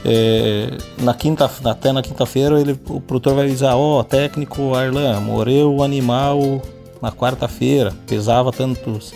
É, 0.03 0.77
na 0.97 1.13
quinta, 1.13 1.51
até 1.65 1.91
na 1.91 2.01
quinta-feira 2.01 2.59
ele, 2.59 2.71
o 2.87 3.01
produtor 3.01 3.35
vai 3.35 3.45
avisar, 3.45 3.75
ó, 3.75 3.99
oh, 3.99 4.03
técnico 4.03 4.73
Arlan, 4.73 5.19
morreu 5.19 5.75
o 5.75 5.83
animal 5.83 6.61
na 7.01 7.11
quarta-feira, 7.11 7.93
pesava 8.07 8.51
tantos 8.51 9.13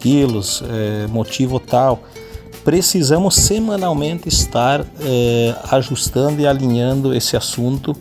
quilos, 0.00 0.62
é, 0.68 1.06
motivo 1.06 1.60
tal. 1.60 2.02
Precisamos 2.64 3.34
semanalmente 3.36 4.28
estar 4.28 4.84
é, 5.00 5.54
ajustando 5.70 6.40
e 6.40 6.46
alinhando 6.46 7.14
esse 7.14 7.36
assunto 7.36 7.94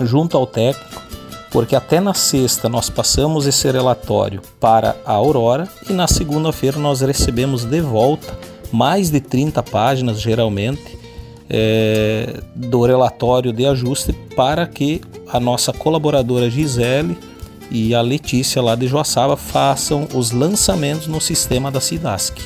junto 0.00 0.36
ao 0.36 0.46
técnico, 0.46 1.02
porque 1.50 1.76
até 1.76 2.00
na 2.00 2.14
sexta 2.14 2.68
nós 2.68 2.88
passamos 2.88 3.46
esse 3.46 3.70
relatório 3.70 4.40
para 4.58 4.96
a 5.04 5.12
Aurora 5.12 5.68
e 5.88 5.92
na 5.92 6.06
segunda-feira 6.06 6.78
nós 6.78 7.00
recebemos 7.00 7.64
de 7.64 7.80
volta 7.80 8.36
mais 8.72 9.10
de 9.10 9.20
30 9.20 9.62
páginas, 9.62 10.20
geralmente, 10.20 10.98
é, 11.48 12.40
do 12.54 12.86
relatório 12.86 13.52
de 13.52 13.66
ajuste 13.66 14.14
para 14.34 14.66
que 14.66 15.02
a 15.28 15.38
nossa 15.38 15.72
colaboradora 15.72 16.48
Gisele 16.48 17.18
e 17.70 17.94
a 17.94 18.00
Letícia 18.00 18.62
lá 18.62 18.74
de 18.74 18.86
Joaçaba 18.86 19.36
façam 19.36 20.08
os 20.14 20.30
lançamentos 20.30 21.06
no 21.06 21.20
sistema 21.20 21.70
da 21.70 21.80
Cidasc. 21.80 22.38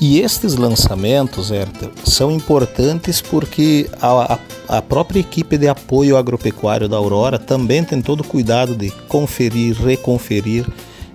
E 0.00 0.20
estes 0.20 0.54
lançamentos, 0.54 1.50
Herter, 1.50 1.90
são 2.04 2.30
importantes 2.30 3.20
porque 3.20 3.90
a, 4.00 4.34
a, 4.34 4.78
a, 4.78 4.82
própria 4.82 5.18
equipe 5.18 5.58
de 5.58 5.66
apoio 5.66 6.16
agropecuário 6.16 6.88
da 6.88 6.96
Aurora 6.96 7.36
também 7.36 7.82
tem 7.82 8.00
todo 8.00 8.20
o 8.20 8.24
cuidado 8.24 8.76
de 8.76 8.90
conferir, 9.08 9.74
reconferir, 9.74 10.64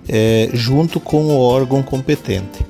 é, 0.06 0.50
junto 0.52 1.00
com 1.00 1.24
o 1.24 1.40
órgão 1.40 1.82
competente. 1.82 2.64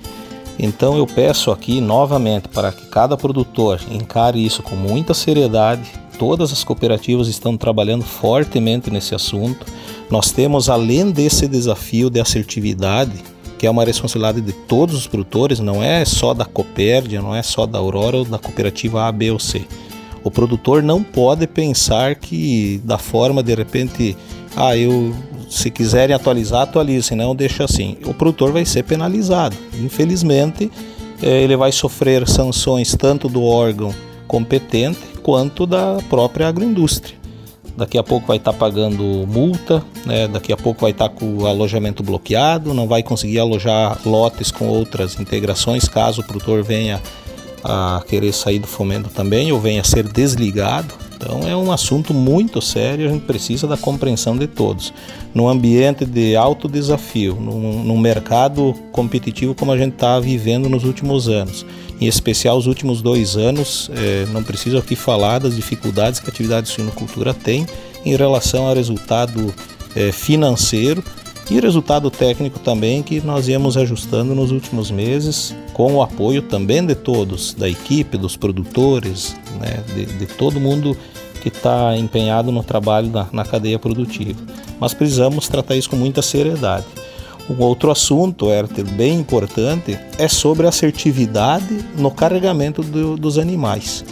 Então 0.56 0.96
eu 0.96 1.04
peço 1.04 1.50
aqui 1.50 1.80
novamente 1.80 2.46
para 2.46 2.70
que 2.70 2.86
cada 2.86 3.16
produtor 3.16 3.80
encare 3.90 4.44
isso 4.44 4.62
com 4.62 4.76
muita 4.76 5.14
seriedade. 5.14 5.90
Todas 6.16 6.52
as 6.52 6.62
cooperativas 6.62 7.26
estão 7.26 7.56
trabalhando 7.56 8.04
fortemente 8.04 8.88
nesse 8.88 9.16
assunto. 9.16 9.66
Nós 10.08 10.30
temos, 10.30 10.68
além 10.68 11.10
desse 11.10 11.48
desafio 11.48 12.08
de 12.08 12.20
assertividade, 12.20 13.33
que 13.58 13.66
é 13.66 13.70
uma 13.70 13.84
responsabilidade 13.84 14.40
de 14.40 14.52
todos 14.52 14.94
os 14.94 15.06
produtores, 15.06 15.60
não 15.60 15.82
é 15.82 16.04
só 16.04 16.34
da 16.34 16.44
Copérdia, 16.44 17.20
não 17.20 17.34
é 17.34 17.42
só 17.42 17.66
da 17.66 17.78
Aurora 17.78 18.18
ou 18.18 18.24
da 18.24 18.38
cooperativa 18.38 19.04
A, 19.04 19.12
B 19.12 19.30
ou 19.30 19.38
C. 19.38 19.62
O 20.22 20.30
produtor 20.30 20.82
não 20.82 21.02
pode 21.02 21.46
pensar 21.46 22.14
que 22.14 22.80
da 22.84 22.98
forma 22.98 23.42
de 23.42 23.54
repente, 23.54 24.16
ah, 24.56 24.76
eu 24.76 25.14
se 25.48 25.70
quiserem 25.70 26.14
atualizar, 26.14 26.62
atualizem, 26.62 27.16
não 27.16 27.34
deixa 27.34 27.64
assim. 27.64 27.96
O 28.04 28.14
produtor 28.14 28.50
vai 28.50 28.64
ser 28.64 28.82
penalizado. 28.82 29.56
Infelizmente, 29.78 30.70
eh, 31.22 31.42
ele 31.42 31.56
vai 31.56 31.70
sofrer 31.70 32.26
sanções 32.28 32.94
tanto 32.96 33.28
do 33.28 33.42
órgão 33.42 33.94
competente 34.26 34.98
quanto 35.22 35.66
da 35.66 35.98
própria 36.08 36.48
agroindústria. 36.48 37.23
Daqui 37.76 37.98
a 37.98 38.02
pouco 38.02 38.26
vai 38.26 38.36
estar 38.36 38.52
tá 38.52 38.58
pagando 38.58 39.02
multa, 39.26 39.82
né? 40.06 40.28
daqui 40.28 40.52
a 40.52 40.56
pouco 40.56 40.82
vai 40.82 40.92
estar 40.92 41.08
tá 41.08 41.14
com 41.14 41.38
o 41.38 41.46
alojamento 41.46 42.02
bloqueado, 42.02 42.72
não 42.72 42.86
vai 42.86 43.02
conseguir 43.02 43.40
alojar 43.40 43.98
lotes 44.06 44.50
com 44.50 44.68
outras 44.68 45.18
integrações 45.18 45.88
caso 45.88 46.20
o 46.20 46.24
produtor 46.24 46.62
venha 46.62 47.02
a 47.64 48.02
querer 48.06 48.32
sair 48.32 48.58
do 48.58 48.66
fomento 48.66 49.08
também 49.10 49.50
ou 49.50 49.58
venha 49.58 49.80
a 49.80 49.84
ser 49.84 50.06
desligado. 50.06 51.03
Então 51.16 51.46
é 51.48 51.56
um 51.56 51.70
assunto 51.70 52.12
muito 52.12 52.60
sério, 52.60 53.08
a 53.08 53.12
gente 53.12 53.24
precisa 53.24 53.66
da 53.66 53.76
compreensão 53.76 54.36
de 54.36 54.46
todos. 54.46 54.92
Num 55.34 55.48
ambiente 55.48 56.04
de 56.04 56.36
alto 56.36 56.68
desafio, 56.68 57.34
num, 57.34 57.82
num 57.82 57.98
mercado 57.98 58.74
competitivo 58.92 59.54
como 59.54 59.72
a 59.72 59.78
gente 59.78 59.94
está 59.94 60.18
vivendo 60.20 60.68
nos 60.68 60.84
últimos 60.84 61.28
anos, 61.28 61.64
em 62.00 62.06
especial 62.06 62.56
os 62.56 62.66
últimos 62.66 63.00
dois 63.00 63.36
anos, 63.36 63.90
é, 63.94 64.26
não 64.32 64.42
preciso 64.42 64.78
aqui 64.78 64.96
falar 64.96 65.38
das 65.38 65.56
dificuldades 65.56 66.20
que 66.20 66.26
a 66.26 66.30
atividade 66.32 66.66
de 66.66 66.72
suinocultura 66.72 67.32
tem 67.32 67.66
em 68.04 68.16
relação 68.16 68.66
ao 68.66 68.74
resultado 68.74 69.54
é, 69.96 70.12
financeiro 70.12 71.02
e 71.50 71.60
resultado 71.60 72.10
técnico 72.10 72.58
também 72.58 73.02
que 73.02 73.20
nós 73.20 73.48
íamos 73.48 73.76
ajustando 73.76 74.34
nos 74.34 74.50
últimos 74.50 74.90
meses, 74.90 75.54
com 75.72 75.94
o 75.94 76.02
apoio 76.02 76.40
também 76.42 76.84
de 76.84 76.94
todos, 76.94 77.52
da 77.52 77.68
equipe, 77.68 78.16
dos 78.16 78.36
produtores, 78.36 79.36
né, 79.60 79.82
de, 79.94 80.06
de 80.06 80.26
todo 80.26 80.58
mundo 80.58 80.96
que 81.42 81.48
está 81.48 81.96
empenhado 81.96 82.50
no 82.50 82.62
trabalho 82.62 83.10
na, 83.10 83.26
na 83.30 83.44
cadeia 83.44 83.78
produtiva. 83.78 84.40
Mas 84.80 84.94
precisamos 84.94 85.46
tratar 85.46 85.76
isso 85.76 85.90
com 85.90 85.96
muita 85.96 86.22
seriedade. 86.22 86.86
Um 87.48 87.62
outro 87.62 87.90
assunto, 87.90 88.50
Herter, 88.50 88.86
bem 88.86 89.20
importante, 89.20 89.98
é 90.18 90.26
sobre 90.26 90.66
assertividade 90.66 91.84
no 91.98 92.10
carregamento 92.10 92.82
do, 92.82 93.18
dos 93.18 93.36
animais. 93.38 94.02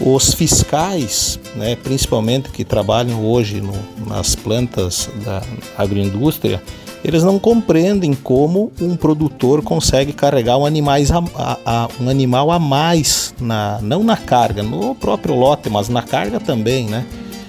Os 0.00 0.32
fiscais, 0.32 1.38
né, 1.54 1.76
principalmente 1.76 2.50
que 2.50 2.64
trabalham 2.64 3.22
hoje 3.22 3.60
no, 3.60 3.74
nas 4.06 4.34
plantas 4.34 5.10
da 5.24 5.42
agroindústria, 5.76 6.62
eles 7.04 7.22
não 7.22 7.38
compreendem 7.38 8.14
como 8.14 8.72
um 8.80 8.96
produtor 8.96 9.62
consegue 9.62 10.12
carregar 10.12 10.56
um, 10.56 10.64
animais 10.64 11.10
a, 11.10 11.18
a, 11.34 11.58
a, 11.64 11.88
um 12.00 12.08
animal 12.08 12.50
a 12.50 12.58
mais, 12.58 13.34
na, 13.40 13.78
não 13.82 14.02
na 14.02 14.16
carga, 14.16 14.62
no 14.62 14.94
próprio 14.94 15.34
lote, 15.34 15.68
mas 15.68 15.88
na 15.88 16.02
carga 16.02 16.40
também, 16.40 16.86
né? 16.86 17.04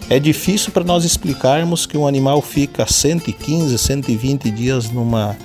É 0.10 0.20
difícil 0.20 0.74
para 0.74 0.84
nós 0.84 1.06
explicarmos 1.06 1.86
que 1.86 1.98
um 1.98 2.06
animal 2.06 2.42
fica 2.42 2.86
115, 2.86 3.78
120 3.78 4.52
dias 4.52 4.92
numa, 4.92 5.38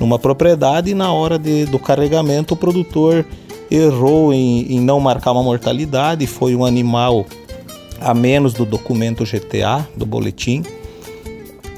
numa 0.00 0.18
propriedade 0.18 0.90
e 0.90 0.94
na 0.94 1.12
hora 1.12 1.38
de, 1.38 1.66
do 1.66 1.78
carregamento 1.78 2.54
o 2.54 2.56
produtor 2.56 3.24
errou 3.70 4.32
em, 4.32 4.72
em 4.72 4.80
não 4.80 5.00
marcar 5.00 5.32
uma 5.32 5.42
mortalidade, 5.42 6.26
foi 6.26 6.54
um 6.54 6.64
animal 6.64 7.26
a 8.00 8.14
menos 8.14 8.52
do 8.52 8.64
documento 8.64 9.24
GTA, 9.24 9.86
do 9.96 10.06
boletim. 10.06 10.62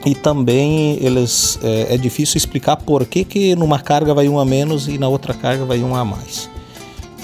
E 0.05 0.15
também 0.15 0.99
eles 1.01 1.59
é, 1.63 1.95
é, 1.95 1.99
difícil 1.99 2.39
explicar 2.39 2.77
por 2.77 3.05
que, 3.05 3.23
que 3.23 3.55
numa 3.55 3.79
carga 3.79 4.15
vai 4.15 4.29
um 4.29 4.39
a 4.39 4.45
menos 4.45 4.89
e 4.89 4.97
na 4.97 5.09
outra 5.09 5.35
carga 5.35 5.65
vai 5.65 5.81
um 5.81 5.95
a 5.95 6.05
mais. 6.05 6.49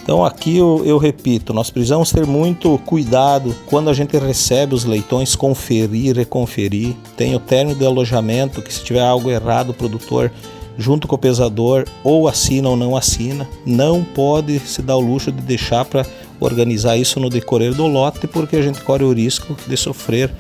Então 0.03 0.25
aqui 0.25 0.59
eu, 0.59 0.83
eu 0.85 0.99
repito, 0.99 1.53
nós 1.53 1.71
precisamos 1.71 2.13
ter 2.13 2.27
muito 2.27 2.79
cuidado 2.85 3.57
quando 3.67 3.91
a 3.91 3.95
gente 3.95 4.17
recebe 4.19 4.75
os 4.75 4.85
leitões, 4.85 5.35
conferir, 5.35 6.15
reconferir. 6.15 6.95
Tem 7.17 7.35
o 7.35 7.41
término 7.41 7.77
de 7.77 7.85
alojamento, 7.85 8.63
que 8.63 8.73
se 8.73 8.85
tiver 8.85 9.01
algo 9.01 9.31
errado, 9.31 9.71
o 9.71 9.75
produtor 9.75 10.31
junto 10.79 11.09
com 11.09 11.15
o 11.15 11.19
pesador, 11.19 11.85
ou 12.05 12.29
assina 12.29 12.69
ou 12.69 12.77
não 12.77 12.97
assina. 12.97 13.49
Não 13.65 14.03
pode 14.03 14.59
se 14.61 14.83
dar 14.83 14.97
o 14.97 15.01
luxo 15.01 15.33
de 15.33 15.43
deixar 15.43 15.85
para 15.85 16.07
organizar 16.39 16.97
isso 16.97 17.19
no 17.19 17.31
decorrer 17.31 17.75
do 17.75 17.87
lote, 17.87 18.27
porque 18.27 18.57
a 18.57 18.63
gente 18.63 18.81
corre 18.81 19.05
o 19.05 19.13
risco 19.13 19.57
de 19.67 19.77
sofrer 19.77 20.31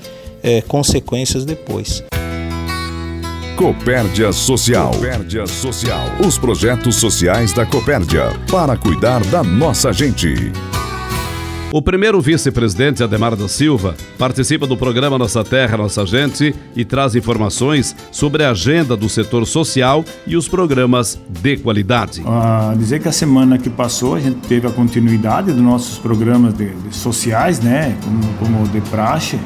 é, 0.42 0.60
consequências 0.62 1.44
depois. 1.44 2.04
Copérdia 3.56 4.32
Social. 4.32 4.90
Copérdia 4.90 5.46
Social. 5.46 6.04
Os 6.26 6.36
projetos 6.36 6.96
sociais 6.96 7.54
da 7.54 7.64
Copérdia 7.64 8.24
para 8.50 8.76
cuidar 8.76 9.24
da 9.24 9.42
nossa 9.42 9.94
gente. 9.94 10.52
O 11.76 11.82
primeiro 11.82 12.22
vice-presidente, 12.22 13.04
Ademar 13.04 13.36
da 13.36 13.46
Silva, 13.48 13.94
participa 14.16 14.66
do 14.66 14.78
programa 14.78 15.18
Nossa 15.18 15.44
Terra, 15.44 15.76
Nossa 15.76 16.06
Gente 16.06 16.54
e 16.74 16.86
traz 16.86 17.14
informações 17.14 17.94
sobre 18.10 18.44
a 18.44 18.52
agenda 18.52 18.96
do 18.96 19.10
setor 19.10 19.46
social 19.46 20.02
e 20.26 20.38
os 20.38 20.48
programas 20.48 21.20
de 21.28 21.58
qualidade. 21.58 22.22
Ah, 22.24 22.74
dizer 22.78 23.00
que 23.00 23.08
a 23.08 23.12
semana 23.12 23.58
que 23.58 23.68
passou 23.68 24.14
a 24.14 24.20
gente 24.20 24.38
teve 24.48 24.66
a 24.66 24.70
continuidade 24.70 25.52
dos 25.52 25.60
nossos 25.60 25.98
programas 25.98 26.54
de, 26.54 26.70
de 26.70 26.96
sociais, 26.96 27.60
né, 27.60 27.94
como, 28.02 28.22
como 28.38 28.68
de 28.68 28.80
praxe, 28.88 29.38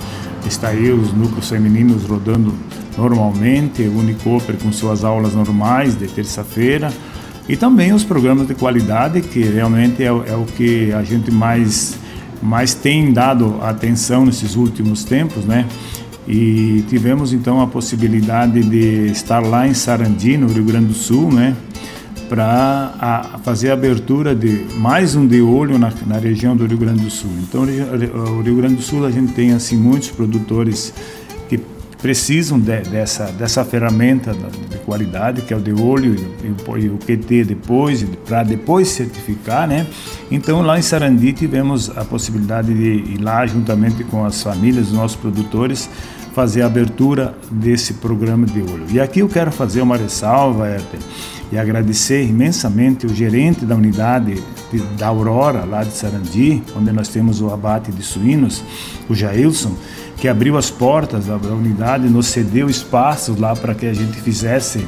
está 0.46 0.68
aí 0.68 0.88
os 0.92 1.12
núcleos 1.12 1.48
femininos 1.48 2.04
rodando 2.04 2.54
normalmente, 2.96 3.82
o 3.82 3.98
Unicoper 3.98 4.56
com 4.56 4.70
suas 4.70 5.02
aulas 5.02 5.34
normais 5.34 5.98
de 5.98 6.06
terça-feira. 6.06 6.92
E 7.48 7.56
também 7.56 7.92
os 7.92 8.04
programas 8.04 8.46
de 8.46 8.54
qualidade 8.54 9.20
que 9.20 9.40
realmente 9.40 10.04
é, 10.04 10.06
é 10.06 10.36
o 10.36 10.44
que 10.56 10.92
a 10.92 11.02
gente 11.02 11.32
mais 11.32 11.98
mais 12.42 12.74
tem 12.74 13.12
dado 13.12 13.58
atenção 13.62 14.24
nesses 14.24 14.56
últimos 14.56 15.04
tempos, 15.04 15.44
né? 15.44 15.66
E 16.26 16.84
tivemos 16.88 17.32
então 17.32 17.60
a 17.60 17.66
possibilidade 17.66 18.62
de 18.62 19.10
estar 19.10 19.40
lá 19.40 19.66
em 19.66 19.74
Sarandi, 19.74 20.36
no 20.36 20.46
Rio 20.46 20.64
Grande 20.64 20.86
do 20.86 20.94
Sul, 20.94 21.32
né? 21.32 21.56
Para 22.28 23.40
fazer 23.42 23.70
a 23.70 23.72
abertura 23.72 24.34
de 24.34 24.64
mais 24.76 25.16
um 25.16 25.26
de 25.26 25.40
olho 25.40 25.78
na, 25.78 25.92
na 26.06 26.18
região 26.18 26.56
do 26.56 26.64
Rio 26.64 26.78
Grande 26.78 27.00
do 27.00 27.10
Sul. 27.10 27.30
Então, 27.42 27.62
o 27.62 28.40
Rio 28.42 28.56
Grande 28.56 28.76
do 28.76 28.82
Sul 28.82 29.04
a 29.04 29.10
gente 29.10 29.32
tem 29.32 29.52
assim 29.52 29.76
muitos 29.76 30.10
produtores 30.10 30.94
precisam 32.00 32.58
de, 32.58 32.80
dessa, 32.80 33.26
dessa 33.26 33.64
ferramenta 33.64 34.32
de 34.32 34.78
qualidade, 34.78 35.42
que 35.42 35.52
é 35.52 35.56
o 35.56 35.60
de 35.60 35.72
olho 35.72 36.14
e, 36.42 36.88
o 36.88 36.98
QT 36.98 37.44
depois, 37.44 38.04
para 38.26 38.42
depois 38.42 38.88
certificar, 38.88 39.68
né? 39.68 39.86
Então, 40.30 40.62
lá 40.62 40.78
em 40.78 40.82
Sarandi 40.82 41.32
tivemos 41.32 41.96
a 41.96 42.04
possibilidade 42.04 42.72
de 42.72 43.12
ir 43.12 43.20
lá, 43.20 43.46
juntamente 43.46 44.04
com 44.04 44.24
as 44.24 44.42
famílias 44.42 44.86
dos 44.86 44.96
nossos 44.96 45.16
produtores, 45.16 45.88
fazer 46.40 46.62
a 46.62 46.66
abertura 46.66 47.34
desse 47.50 47.92
programa 47.92 48.46
de 48.46 48.62
olho. 48.62 48.86
E 48.90 48.98
aqui 48.98 49.20
eu 49.20 49.28
quero 49.28 49.52
fazer 49.52 49.82
uma 49.82 49.98
ressalva, 49.98 50.70
Herter, 50.70 50.98
e 51.52 51.58
agradecer 51.58 52.24
imensamente 52.24 53.04
o 53.04 53.14
gerente 53.14 53.66
da 53.66 53.74
unidade 53.74 54.42
de, 54.72 54.78
da 54.96 55.08
Aurora, 55.08 55.66
lá 55.66 55.84
de 55.84 55.92
Sarandi, 55.92 56.62
onde 56.74 56.92
nós 56.92 57.08
temos 57.08 57.42
o 57.42 57.50
abate 57.50 57.92
de 57.92 58.02
suínos, 58.02 58.64
o 59.06 59.14
Jailson, 59.14 59.74
que 60.16 60.28
abriu 60.28 60.56
as 60.56 60.70
portas 60.70 61.26
da 61.26 61.36
unidade, 61.36 62.08
nos 62.08 62.28
cedeu 62.28 62.70
espaços 62.70 63.38
lá 63.38 63.54
para 63.54 63.74
que 63.74 63.84
a 63.84 63.92
gente 63.92 64.18
fizesse 64.22 64.86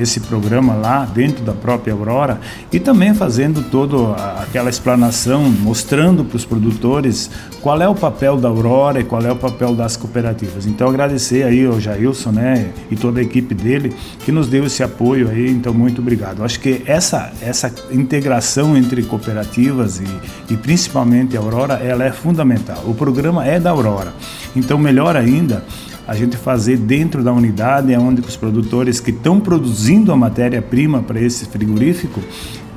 esse 0.00 0.20
programa 0.20 0.74
lá 0.74 1.04
dentro 1.04 1.44
da 1.44 1.52
própria 1.52 1.92
Aurora 1.92 2.40
e 2.72 2.80
também 2.80 3.14
fazendo 3.14 3.62
toda 3.70 4.14
aquela 4.42 4.70
explanação, 4.70 5.42
mostrando 5.44 6.24
para 6.24 6.36
os 6.36 6.44
produtores 6.44 7.30
qual 7.60 7.80
é 7.80 7.88
o 7.88 7.94
papel 7.94 8.36
da 8.36 8.48
Aurora 8.48 9.00
e 9.00 9.04
qual 9.04 9.22
é 9.22 9.30
o 9.30 9.36
papel 9.36 9.74
das 9.74 9.96
cooperativas. 9.96 10.66
Então 10.66 10.88
agradecer 10.88 11.42
aí 11.42 11.66
ao 11.66 11.80
Jailson, 11.80 12.32
né, 12.32 12.70
e 12.90 12.96
toda 12.96 13.20
a 13.20 13.22
equipe 13.22 13.54
dele 13.54 13.94
que 14.24 14.32
nos 14.32 14.48
deu 14.48 14.64
esse 14.64 14.82
apoio 14.82 15.28
aí, 15.28 15.50
então 15.50 15.72
muito 15.74 16.00
obrigado. 16.00 16.42
Acho 16.42 16.60
que 16.60 16.82
essa 16.86 17.32
essa 17.40 17.72
integração 17.90 18.76
entre 18.76 19.02
cooperativas 19.02 20.00
e, 20.00 20.52
e 20.52 20.56
principalmente 20.56 21.36
a 21.36 21.40
Aurora, 21.40 21.74
ela 21.74 22.04
é 22.04 22.12
fundamental. 22.12 22.82
O 22.86 22.94
programa 22.94 23.46
é 23.46 23.58
da 23.58 23.70
Aurora. 23.70 24.12
Então 24.54 24.78
melhor 24.78 25.16
ainda, 25.16 25.64
a 26.10 26.16
gente 26.16 26.36
fazer 26.36 26.76
dentro 26.76 27.22
da 27.22 27.32
unidade, 27.32 27.92
é 27.92 27.96
onde 27.96 28.20
os 28.20 28.36
produtores 28.36 28.98
que 28.98 29.12
estão 29.12 29.38
produzindo 29.38 30.10
a 30.10 30.16
matéria-prima 30.16 31.00
para 31.02 31.20
esse 31.20 31.46
frigorífico 31.46 32.20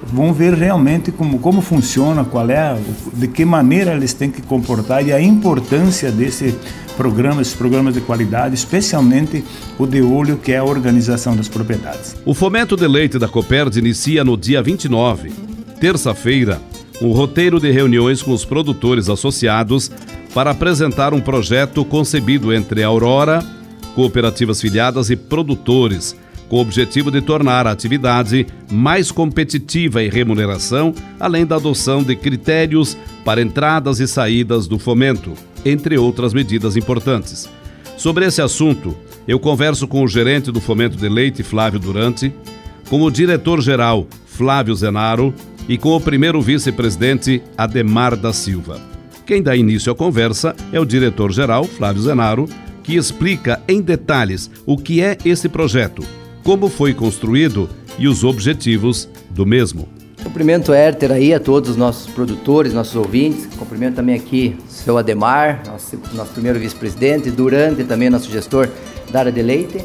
vão 0.03 0.31
ver 0.31 0.53
realmente 0.53 1.11
como, 1.11 1.39
como 1.39 1.59
funciona, 1.59 2.23
qual 2.23 2.47
é, 2.51 2.77
de 3.11 3.27
que 3.27 3.43
maneira 3.43 3.95
eles 3.95 4.13
têm 4.13 4.29
que 4.29 4.39
comportar 4.43 5.03
e 5.03 5.11
a 5.11 5.19
importância 5.19 6.11
desse 6.11 6.53
programa, 6.95 7.41
esses 7.41 7.55
programas 7.55 7.95
de 7.95 8.01
qualidade, 8.01 8.53
especialmente 8.53 9.43
o 9.79 9.87
de 9.87 10.03
olho, 10.03 10.37
que 10.37 10.51
é 10.51 10.59
a 10.59 10.63
organização 10.63 11.35
das 11.35 11.47
propriedades. 11.47 12.15
O 12.23 12.35
fomento 12.35 12.77
de 12.77 12.87
leite 12.87 13.17
da 13.17 13.27
Coperd 13.27 13.79
inicia 13.79 14.23
no 14.23 14.37
dia 14.37 14.61
29, 14.61 15.31
terça-feira, 15.79 16.61
um 17.01 17.11
roteiro 17.11 17.59
de 17.59 17.71
reuniões 17.71 18.21
com 18.21 18.31
os 18.31 18.45
produtores 18.45 19.09
associados 19.09 19.89
para 20.33 20.51
apresentar 20.51 21.13
um 21.13 21.21
projeto 21.21 21.85
concebido 21.85 22.53
entre 22.53 22.83
Aurora, 22.83 23.43
cooperativas 23.95 24.59
filiadas 24.59 25.09
e 25.09 25.15
produtores, 25.15 26.15
com 26.49 26.57
o 26.57 26.61
objetivo 26.61 27.11
de 27.11 27.21
tornar 27.21 27.67
a 27.67 27.71
atividade 27.71 28.47
mais 28.71 29.11
competitiva 29.11 30.03
em 30.03 30.09
remuneração, 30.09 30.93
além 31.19 31.45
da 31.45 31.55
adoção 31.55 32.03
de 32.03 32.15
critérios 32.15 32.97
para 33.23 33.41
entradas 33.41 33.99
e 33.99 34.07
saídas 34.07 34.67
do 34.67 34.79
fomento, 34.79 35.33
entre 35.63 35.97
outras 35.97 36.33
medidas 36.33 36.75
importantes. 36.75 37.49
Sobre 37.97 38.25
esse 38.25 38.41
assunto, 38.41 38.97
eu 39.27 39.39
converso 39.39 39.87
com 39.87 40.03
o 40.03 40.07
gerente 40.07 40.51
do 40.51 40.59
Fomento 40.59 40.97
de 40.97 41.07
Leite, 41.07 41.43
Flávio 41.43 41.79
Durante, 41.79 42.33
com 42.89 43.01
o 43.01 43.11
diretor-geral, 43.11 44.07
Flávio 44.25 44.75
Zenaro, 44.75 45.33
e 45.69 45.77
com 45.77 45.95
o 45.95 46.01
primeiro 46.01 46.41
vice-presidente, 46.41 47.41
Ademar 47.57 48.17
da 48.17 48.33
Silva. 48.33 48.92
Quem 49.25 49.41
dá 49.41 49.55
início 49.55 49.91
à 49.91 49.95
conversa 49.95 50.53
é 50.71 50.79
o 50.79 50.85
diretor-geral, 50.85 51.63
Flávio 51.63 52.01
Zenaro, 52.01 52.49
que 52.83 52.95
explica 52.95 53.61
em 53.67 53.81
detalhes 53.81 54.51
o 54.65 54.77
que 54.77 55.01
é 55.01 55.17
esse 55.23 55.47
projeto, 55.47 56.03
como 56.43 56.67
foi 56.67 56.93
construído 56.93 57.69
e 57.97 58.07
os 58.07 58.25
objetivos 58.25 59.07
do 59.29 59.45
mesmo. 59.45 59.87
Cumprimento 60.21 60.73
Herter 60.73 61.11
aí 61.11 61.33
a 61.33 61.39
todos 61.39 61.69
os 61.69 61.77
nossos 61.77 62.11
produtores, 62.11 62.73
nossos 62.73 62.95
ouvintes. 62.95 63.45
Cumprimento 63.57 63.95
também 63.95 64.15
aqui 64.15 64.57
o 64.67 64.71
seu 64.71 64.97
Ademar, 64.97 65.63
nosso, 65.65 65.99
nosso 66.13 66.31
primeiro 66.31 66.59
vice-presidente, 66.59 67.31
Durante 67.31 67.83
também 67.83 68.09
nosso 68.09 68.29
gestor 68.29 68.67
da 69.09 69.19
área 69.19 69.31
de 69.31 69.41
leite. 69.41 69.83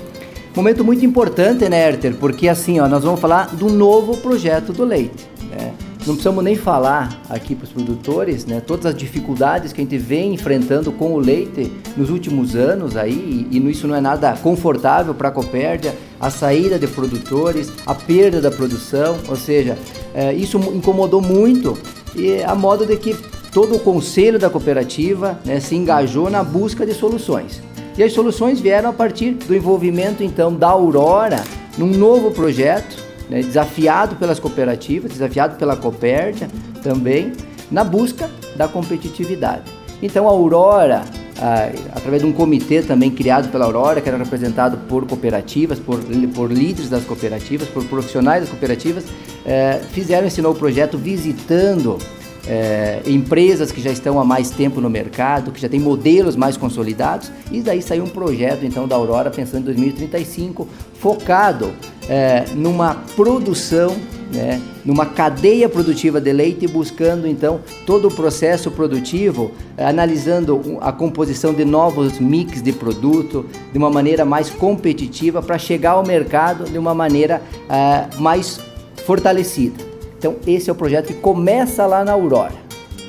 Momento 0.54 0.84
muito 0.84 1.04
importante, 1.04 1.68
né, 1.68 1.88
Herter? 1.88 2.14
Porque 2.14 2.48
assim, 2.48 2.80
ó, 2.80 2.88
nós 2.88 3.04
vamos 3.04 3.20
falar 3.20 3.54
do 3.54 3.68
novo 3.68 4.16
projeto 4.16 4.72
do 4.72 4.84
leite. 4.84 5.28
Né? 5.50 5.72
Não 6.08 6.14
precisamos 6.14 6.42
nem 6.42 6.56
falar 6.56 7.20
aqui 7.28 7.54
para 7.54 7.64
os 7.64 7.70
produtores, 7.70 8.46
né? 8.46 8.62
Todas 8.66 8.86
as 8.86 8.94
dificuldades 8.96 9.74
que 9.74 9.82
a 9.82 9.84
gente 9.84 9.98
vem 9.98 10.32
enfrentando 10.32 10.90
com 10.90 11.12
o 11.12 11.18
leite 11.18 11.70
nos 11.98 12.08
últimos 12.08 12.56
anos 12.56 12.96
aí, 12.96 13.46
e, 13.50 13.58
e 13.58 13.70
isso 13.70 13.86
não 13.86 13.94
é 13.94 14.00
nada 14.00 14.32
confortável 14.42 15.12
para 15.14 15.28
a 15.28 15.30
Copérdia, 15.30 15.94
a 16.18 16.30
saída 16.30 16.78
de 16.78 16.86
produtores, 16.86 17.70
a 17.84 17.94
perda 17.94 18.40
da 18.40 18.50
produção, 18.50 19.18
ou 19.28 19.36
seja, 19.36 19.76
é, 20.14 20.32
isso 20.32 20.56
incomodou 20.74 21.20
muito 21.20 21.76
e 22.16 22.42
a 22.42 22.54
modo 22.54 22.86
de 22.86 22.96
que 22.96 23.14
todo 23.52 23.76
o 23.76 23.78
conselho 23.78 24.38
da 24.38 24.48
cooperativa 24.48 25.38
né, 25.44 25.60
se 25.60 25.74
engajou 25.74 26.30
na 26.30 26.42
busca 26.42 26.86
de 26.86 26.94
soluções. 26.94 27.60
E 27.98 28.02
as 28.02 28.14
soluções 28.14 28.60
vieram 28.60 28.88
a 28.88 28.94
partir 28.94 29.32
do 29.32 29.54
envolvimento 29.54 30.22
então 30.22 30.54
da 30.54 30.68
Aurora 30.68 31.44
num 31.76 31.90
novo 31.90 32.30
projeto 32.30 33.07
né, 33.28 33.40
desafiado 33.42 34.16
pelas 34.16 34.38
cooperativas, 34.38 35.12
desafiado 35.12 35.56
pela 35.56 35.76
Copérdia 35.76 36.48
também, 36.82 37.32
na 37.70 37.84
busca 37.84 38.30
da 38.56 38.66
competitividade. 38.66 39.70
Então 40.02 40.28
a 40.28 40.30
Aurora, 40.30 41.02
ah, 41.40 41.70
através 41.94 42.22
de 42.22 42.28
um 42.28 42.32
comitê 42.32 42.82
também 42.82 43.10
criado 43.10 43.50
pela 43.50 43.64
Aurora, 43.64 44.00
que 44.00 44.08
era 44.08 44.18
representado 44.18 44.78
por 44.88 45.06
cooperativas, 45.06 45.78
por, 45.78 46.00
por 46.34 46.50
líderes 46.50 46.88
das 46.88 47.04
cooperativas, 47.04 47.68
por 47.68 47.84
profissionais 47.84 48.42
das 48.42 48.50
cooperativas, 48.50 49.04
eh, 49.44 49.80
fizeram 49.92 50.26
esse 50.26 50.40
novo 50.40 50.58
projeto 50.58 50.96
visitando 50.96 51.98
é, 52.48 53.02
empresas 53.06 53.70
que 53.70 53.80
já 53.80 53.90
estão 53.90 54.18
há 54.18 54.24
mais 54.24 54.50
tempo 54.50 54.80
no 54.80 54.88
mercado, 54.88 55.52
que 55.52 55.60
já 55.60 55.68
têm 55.68 55.78
modelos 55.78 56.34
mais 56.34 56.56
consolidados, 56.56 57.30
e 57.52 57.60
daí 57.60 57.82
saiu 57.82 58.04
um 58.04 58.08
projeto 58.08 58.64
então 58.64 58.88
da 58.88 58.96
Aurora 58.96 59.30
pensando 59.30 59.62
em 59.62 59.74
2035, 59.74 60.66
focado 60.94 61.70
é, 62.08 62.46
numa 62.54 62.94
produção, 63.14 63.94
né, 64.32 64.60
numa 64.84 65.04
cadeia 65.04 65.68
produtiva 65.68 66.20
de 66.20 66.32
leite, 66.32 66.66
buscando 66.66 67.26
então 67.26 67.60
todo 67.84 68.08
o 68.08 68.10
processo 68.10 68.70
produtivo, 68.70 69.50
é, 69.76 69.84
analisando 69.84 70.78
a 70.80 70.90
composição 70.90 71.52
de 71.52 71.64
novos 71.64 72.18
mix 72.18 72.62
de 72.62 72.72
produto 72.72 73.44
de 73.70 73.78
uma 73.78 73.90
maneira 73.90 74.24
mais 74.24 74.48
competitiva 74.48 75.42
para 75.42 75.58
chegar 75.58 75.92
ao 75.92 76.06
mercado 76.06 76.64
de 76.64 76.78
uma 76.78 76.94
maneira 76.94 77.42
é, 77.68 78.16
mais 78.18 78.58
fortalecida. 79.04 79.87
Então, 80.18 80.34
esse 80.48 80.68
é 80.68 80.72
o 80.72 80.76
projeto 80.76 81.06
que 81.06 81.14
começa 81.14 81.86
lá 81.86 82.04
na 82.04 82.12
Aurora. 82.12 82.54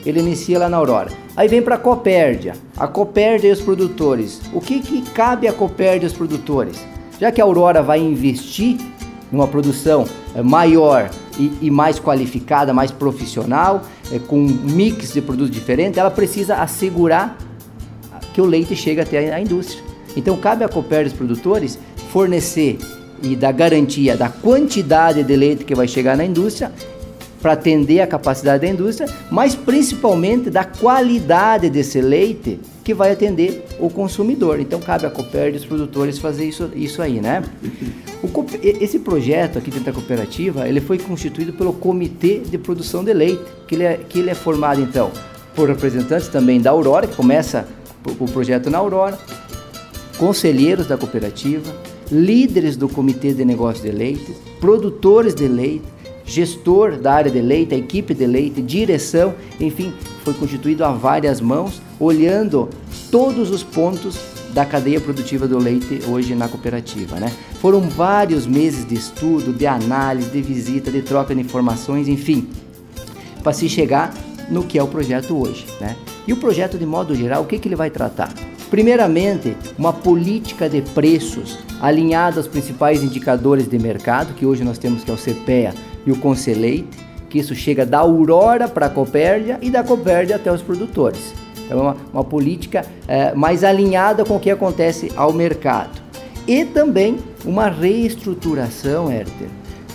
Ele 0.05 0.19
inicia 0.19 0.59
lá 0.59 0.69
na 0.69 0.77
Aurora. 0.77 1.11
Aí 1.35 1.47
vem 1.47 1.61
para 1.61 1.75
a 1.75 1.77
Copérdia. 1.79 2.53
A 2.77 2.87
Copérdia 2.87 3.49
e 3.49 3.51
os 3.51 3.61
produtores. 3.61 4.39
O 4.53 4.61
que, 4.61 4.79
que 4.79 5.01
cabe 5.09 5.47
a 5.47 5.53
Copérdia 5.53 6.05
e 6.05 6.07
os 6.07 6.13
produtores? 6.13 6.85
Já 7.19 7.31
que 7.31 7.41
a 7.41 7.43
Aurora 7.43 7.81
vai 7.81 7.99
investir 7.99 8.77
numa 9.31 9.47
produção 9.47 10.05
eh, 10.35 10.41
maior 10.43 11.09
e, 11.37 11.51
e 11.63 11.71
mais 11.71 11.99
qualificada, 11.99 12.73
mais 12.73 12.91
profissional, 12.91 13.81
é, 14.11 14.19
com 14.19 14.37
um 14.39 14.47
mix 14.47 15.11
de 15.11 15.21
produtos 15.21 15.51
diferentes, 15.51 15.97
ela 15.97 16.11
precisa 16.11 16.55
assegurar 16.55 17.37
que 18.33 18.41
o 18.41 18.45
leite 18.45 18.75
chegue 18.75 19.01
até 19.01 19.33
a 19.33 19.39
indústria. 19.39 19.83
Então 20.15 20.37
cabe 20.37 20.63
a 20.63 20.69
Copérdia 20.69 21.09
e 21.09 21.11
os 21.11 21.17
produtores 21.17 21.79
fornecer 22.11 22.77
e 23.21 23.35
dar 23.35 23.51
garantia 23.51 24.15
da 24.15 24.29
quantidade 24.29 25.23
de 25.23 25.35
leite 25.35 25.65
que 25.65 25.75
vai 25.75 25.87
chegar 25.87 26.15
na 26.15 26.23
indústria 26.23 26.71
para 27.41 27.53
atender 27.53 28.01
a 28.01 28.07
capacidade 28.07 28.65
da 28.65 28.71
indústria, 28.71 29.09
mas 29.31 29.55
principalmente 29.55 30.49
da 30.49 30.63
qualidade 30.63 31.69
desse 31.69 32.01
leite 32.01 32.59
que 32.83 32.93
vai 32.93 33.11
atender 33.11 33.65
o 33.79 33.89
consumidor. 33.89 34.59
Então 34.59 34.79
cabe 34.79 35.05
a 35.05 35.09
Copérdia 35.09 35.57
e 35.57 35.61
os 35.61 35.65
produtores 35.65 36.17
fazer 36.17 36.45
isso, 36.45 36.69
isso 36.75 37.01
aí, 37.01 37.21
né? 37.21 37.43
O, 38.21 38.29
esse 38.61 38.99
projeto 38.99 39.57
aqui 39.57 39.69
dentro 39.69 39.85
da 39.85 39.93
cooperativa, 39.93 40.67
ele 40.67 40.81
foi 40.81 40.97
constituído 40.97 41.53
pelo 41.53 41.71
Comitê 41.71 42.39
de 42.39 42.57
Produção 42.57 43.03
de 43.03 43.13
Leite, 43.13 43.43
que 43.67 43.75
ele 43.75 43.83
é, 43.83 43.97
que 43.97 44.19
ele 44.19 44.29
é 44.29 44.35
formado 44.35 44.81
então 44.81 45.11
por 45.55 45.69
representantes 45.69 46.27
também 46.27 46.59
da 46.59 46.71
Aurora, 46.71 47.07
que 47.07 47.15
começa 47.15 47.67
o 48.19 48.25
projeto 48.25 48.69
na 48.69 48.77
Aurora, 48.77 49.17
conselheiros 50.17 50.87
da 50.87 50.97
cooperativa, 50.97 51.71
líderes 52.11 52.75
do 52.75 52.89
comitê 52.89 53.33
de 53.33 53.45
negócio 53.45 53.83
de 53.83 53.91
leite, 53.91 54.35
produtores 54.59 55.35
de 55.35 55.47
leite, 55.47 55.85
gestor 56.29 56.97
da 56.97 57.13
área 57.13 57.31
de 57.31 57.41
leite, 57.41 57.73
a 57.73 57.77
equipe 57.77 58.13
de 58.13 58.25
leite, 58.25 58.61
direção, 58.61 59.33
enfim, 59.59 59.91
foi 60.23 60.33
constituído 60.33 60.85
a 60.85 60.91
várias 60.91 61.41
mãos, 61.41 61.81
olhando 61.99 62.69
todos 63.11 63.49
os 63.49 63.63
pontos 63.63 64.17
da 64.53 64.65
cadeia 64.65 65.01
produtiva 65.01 65.47
do 65.47 65.57
leite 65.57 66.01
hoje 66.07 66.35
na 66.35 66.47
cooperativa. 66.47 67.19
Né? 67.19 67.31
Foram 67.61 67.81
vários 67.81 68.45
meses 68.45 68.87
de 68.87 68.95
estudo, 68.95 69.51
de 69.51 69.65
análise, 69.65 70.29
de 70.29 70.41
visita, 70.41 70.91
de 70.91 71.01
troca 71.01 71.33
de 71.33 71.41
informações, 71.41 72.07
enfim, 72.07 72.47
para 73.43 73.53
se 73.53 73.67
chegar 73.67 74.13
no 74.49 74.63
que 74.63 74.77
é 74.77 74.83
o 74.83 74.87
projeto 74.87 75.35
hoje. 75.35 75.65
Né? 75.81 75.95
E 76.27 76.33
o 76.33 76.37
projeto, 76.37 76.77
de 76.77 76.85
modo 76.85 77.15
geral, 77.15 77.43
o 77.43 77.45
que, 77.45 77.57
que 77.57 77.67
ele 77.67 77.75
vai 77.75 77.89
tratar? 77.89 78.33
Primeiramente, 78.69 79.57
uma 79.77 79.91
política 79.91 80.69
de 80.69 80.81
preços 80.81 81.57
alinhada 81.81 82.39
aos 82.39 82.47
principais 82.47 83.01
indicadores 83.01 83.67
de 83.67 83.79
mercado, 83.79 84.33
que 84.35 84.45
hoje 84.45 84.63
nós 84.63 84.77
temos 84.77 85.03
que 85.03 85.09
é 85.09 85.13
o 85.13 85.17
CPEA 85.17 85.73
e 86.05 86.11
o 86.11 86.17
Conceleite, 86.17 86.97
que 87.29 87.39
isso 87.39 87.53
chega 87.53 87.85
da 87.85 87.99
Aurora 87.99 88.67
para 88.67 88.87
a 88.87 88.89
Copérdia 88.89 89.59
e 89.61 89.69
da 89.69 89.83
Copérdia 89.83 90.35
até 90.35 90.51
os 90.51 90.61
produtores. 90.61 91.33
Então, 91.65 91.79
é 91.79 91.81
uma, 91.81 91.97
uma 92.13 92.23
política 92.23 92.83
é, 93.07 93.33
mais 93.33 93.63
alinhada 93.63 94.25
com 94.25 94.35
o 94.35 94.39
que 94.39 94.49
acontece 94.49 95.11
ao 95.15 95.31
mercado. 95.31 96.01
E 96.47 96.65
também 96.65 97.17
uma 97.45 97.69
reestruturação, 97.69 99.11
Herter, 99.11 99.47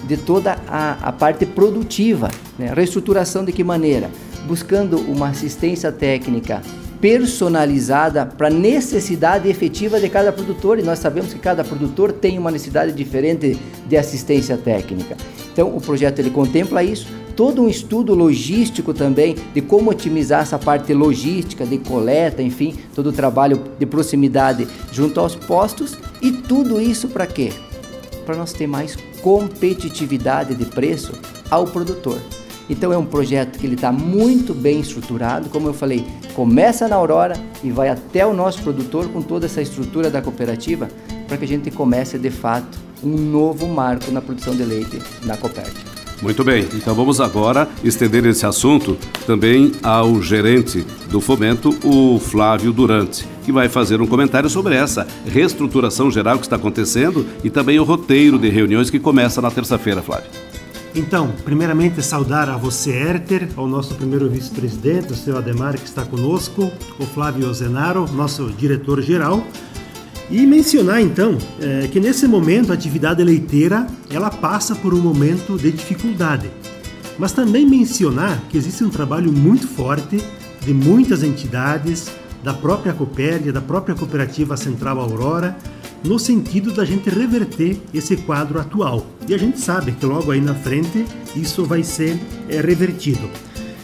de 0.07 0.17
toda 0.17 0.57
a, 0.69 1.09
a 1.09 1.13
parte 1.13 1.45
produtiva. 1.45 2.31
Né? 2.59 2.73
Reestruturação 2.73 3.45
de 3.45 3.53
que 3.53 3.65
maneira? 3.65 4.09
Buscando 4.47 4.99
uma 4.99 5.29
assistência 5.29 5.91
técnica 5.91 6.63
personalizada 7.05 8.25
para 8.25 8.47
a 8.47 8.51
necessidade 8.51 9.47
efetiva 9.47 10.01
de 10.01 10.09
cada 10.09 10.33
produtor, 10.33 10.79
e 10.79 10.83
nós 10.83 10.99
sabemos 11.01 11.35
que 11.35 11.39
cada 11.39 11.63
produtor 11.63 12.11
tem 12.11 12.39
uma 12.39 12.51
necessidade 12.51 12.93
diferente 12.93 13.59
de 13.87 13.95
assistência 13.95 14.57
técnica. 14.57 15.15
Então, 15.53 15.77
o 15.77 15.83
projeto 15.83 16.21
ele 16.21 16.31
contempla 16.31 16.83
isso, 16.83 17.07
todo 17.37 17.61
um 17.61 17.69
estudo 17.69 18.15
logístico 18.15 18.95
também 18.95 19.37
de 19.53 19.61
como 19.61 19.91
otimizar 19.91 20.41
essa 20.41 20.59
parte 20.59 20.95
logística 20.95 21.67
de 21.67 21.77
coleta, 21.77 22.41
enfim, 22.41 22.75
todo 22.95 23.11
o 23.11 23.13
trabalho 23.13 23.63
de 23.79 23.85
proximidade 23.85 24.67
junto 24.91 25.21
aos 25.21 25.35
postos 25.35 25.99
e 26.23 26.33
tudo 26.33 26.81
isso 26.81 27.09
para 27.09 27.27
quê? 27.27 27.53
Para 28.25 28.35
nós 28.35 28.55
ter 28.55 28.67
mais 28.67 28.97
competitividade 29.21 30.55
de 30.55 30.65
preço 30.65 31.13
ao 31.51 31.67
produtor. 31.67 32.19
Então 32.69 32.93
é 32.93 32.97
um 32.97 33.05
projeto 33.05 33.59
que 33.59 33.67
ele 33.67 33.75
está 33.75 33.93
muito 33.93 34.55
bem 34.55 34.81
estruturado, 34.81 35.49
como 35.51 35.69
eu 35.69 35.75
falei, 35.75 36.05
começa 36.35 36.89
na 36.89 36.97
Aurora 36.97 37.37
e 37.63 37.71
vai 37.71 37.89
até 37.89 38.27
o 38.27 38.33
nosso 38.33 38.63
produtor 38.63 39.09
com 39.09 39.21
toda 39.21 39.47
essa 39.47 39.61
estrutura 39.61 40.11
da 40.11 40.23
cooperativa 40.23 40.89
para 41.27 41.37
que 41.37 41.45
a 41.45 41.49
gente 41.49 41.71
comece 41.71 42.19
de 42.19 42.31
fato 42.31 42.79
um 43.03 43.17
novo 43.17 43.67
marco 43.67 44.11
na 44.11 44.21
produção 44.23 44.57
de 44.57 44.65
leite 44.65 44.99
na 45.25 45.37
Copérdia. 45.37 45.95
Muito 46.23 46.43
bem, 46.43 46.67
então 46.73 46.95
vamos 46.95 47.21
agora 47.21 47.69
estender 47.83 48.25
esse 48.25 48.47
assunto 48.47 48.97
também 49.27 49.73
ao 49.83 50.23
gerente 50.23 50.87
do 51.11 51.21
fomento, 51.21 51.77
o 51.85 52.19
Flávio 52.19 52.73
Durante, 52.73 53.27
que 53.45 53.53
vai 53.53 53.69
fazer 53.69 54.01
um 54.01 54.07
comentário 54.07 54.49
sobre 54.49 54.75
essa 54.75 55.07
reestruturação 55.27 56.11
geral 56.11 56.39
que 56.39 56.47
está 56.47 56.57
acontecendo 56.57 57.27
e 57.43 57.51
também 57.51 57.79
o 57.79 57.85
roteiro 57.85 58.39
de 58.39 58.49
reuniões 58.49 58.89
que 58.89 58.99
começa 58.99 59.43
na 59.43 59.51
terça-feira, 59.51 60.01
Flávio. 60.01 60.31
Então, 60.97 61.33
primeiramente 61.45 62.01
saudar 62.03 62.49
a 62.49 62.57
você, 62.57 62.93
Herter, 62.93 63.49
ao 63.57 63.67
nosso 63.67 63.97
primeiro 63.97 64.31
vice-presidente, 64.31 65.13
o 65.13 65.17
seu 65.17 65.37
Ademar, 65.37 65.77
que 65.77 65.85
está 65.85 66.05
conosco, 66.05 66.71
o 67.01 67.05
Flávio 67.05 67.53
Zenaro, 67.53 68.09
nosso 68.13 68.47
diretor-geral, 68.51 69.45
e 70.31 70.47
mencionar 70.47 71.01
então 71.01 71.37
é, 71.61 71.89
que 71.89 71.99
nesse 71.99 72.29
momento 72.29 72.71
a 72.71 72.75
atividade 72.75 73.25
leiteira 73.25 73.89
ela 74.09 74.31
passa 74.31 74.77
por 74.77 74.95
um 74.95 75.01
momento 75.01 75.59
de 75.59 75.73
dificuldade, 75.73 76.49
mas 77.19 77.33
também 77.33 77.67
mencionar 77.67 78.41
que 78.49 78.57
existe 78.57 78.85
um 78.85 78.89
trabalho 78.89 79.33
muito 79.33 79.67
forte 79.67 80.23
de 80.61 80.73
muitas 80.73 81.25
entidades, 81.25 82.09
da 82.45 82.55
própria 82.55 82.93
Copérdia, 82.93 83.53
da 83.53 83.61
própria 83.61 83.95
Cooperativa 83.95 84.57
Central 84.57 85.01
Aurora, 85.01 85.57
no 86.05 86.19
sentido 86.19 86.71
da 86.73 86.85
gente 86.85 87.09
reverter 87.09 87.81
esse 87.93 88.17
quadro 88.17 88.61
atual. 88.61 89.07
E 89.27 89.35
a 89.35 89.39
gente 89.39 89.59
sabe 89.59 89.93
que 89.93 90.05
logo 90.05 90.31
aí 90.31 90.41
na 90.41 90.55
frente 90.55 91.05
isso 91.35 91.65
vai 91.65 91.83
ser 91.83 92.19
é, 92.49 92.61
revertido. 92.61 93.29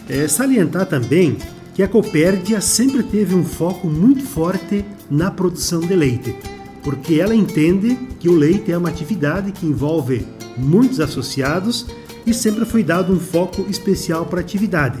É, 0.07 0.27
salientar 0.27 0.85
também 0.85 1.37
que 1.73 1.81
a 1.81 1.87
Copérdia 1.87 2.61
sempre 2.61 3.01
teve 3.01 3.33
um 3.33 3.43
foco 3.43 3.87
muito 3.87 4.23
forte 4.23 4.85
na 5.09 5.31
produção 5.31 5.79
de 5.79 5.95
leite, 5.95 6.35
porque 6.83 7.15
ela 7.15 7.33
entende 7.33 7.97
que 8.19 8.29
o 8.29 8.35
leite 8.35 8.71
é 8.71 8.77
uma 8.77 8.89
atividade 8.89 9.51
que 9.51 9.65
envolve 9.65 10.25
muitos 10.57 10.99
associados 10.99 11.87
e 12.25 12.33
sempre 12.33 12.65
foi 12.65 12.83
dado 12.83 13.11
um 13.11 13.19
foco 13.19 13.65
especial 13.69 14.25
para 14.25 14.39
a 14.39 14.43
atividade. 14.43 14.99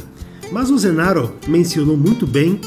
Mas 0.51 0.69
o 0.69 0.77
Zenaro 0.77 1.33
mencionou 1.47 1.95
muito 1.95 2.25
bem 2.25 2.59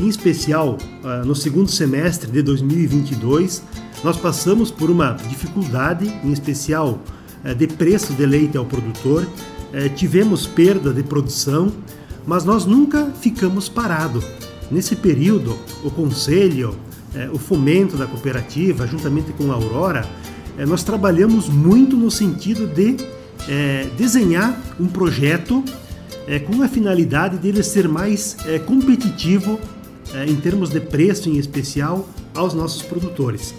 em 0.00 0.08
especial 0.08 0.78
ah, 1.04 1.22
no 1.24 1.34
segundo 1.34 1.70
semestre 1.70 2.30
de 2.30 2.42
2022, 2.42 3.62
nós 4.02 4.16
passamos 4.16 4.70
por 4.70 4.90
uma 4.90 5.12
dificuldade, 5.12 6.06
em 6.24 6.32
especial 6.32 7.00
eh, 7.44 7.54
de 7.54 7.66
preço 7.66 8.12
de 8.12 8.24
leite 8.24 8.56
ao 8.56 8.64
produtor, 8.64 9.26
eh, 9.72 9.88
tivemos 9.88 10.46
perda 10.46 10.92
de 10.92 11.02
produção, 11.02 11.72
mas 12.26 12.44
nós 12.44 12.64
nunca 12.64 13.06
ficamos 13.20 13.68
parados. 13.68 14.24
Nesse 14.70 14.94
período, 14.94 15.56
o 15.84 15.90
conselho, 15.90 16.76
eh, 17.14 17.28
o 17.32 17.38
fomento 17.38 17.96
da 17.96 18.06
cooperativa, 18.06 18.86
juntamente 18.86 19.32
com 19.32 19.50
a 19.50 19.54
Aurora, 19.54 20.06
nós 20.66 20.82
trabalhamos 20.82 21.48
muito 21.48 21.96
no 21.96 22.10
sentido 22.10 22.66
de 22.66 22.96
desenhar 23.96 24.60
um 24.80 24.88
projeto 24.88 25.62
com 26.48 26.64
a 26.64 26.68
finalidade 26.68 27.36
dele 27.36 27.62
ser 27.62 27.86
mais 27.86 28.36
competitivo 28.66 29.56
em 30.26 30.34
termos 30.34 30.70
de 30.70 30.80
preço, 30.80 31.28
em 31.28 31.38
especial, 31.38 32.08
aos 32.34 32.54
nossos 32.54 32.82
produtores. 32.82 33.54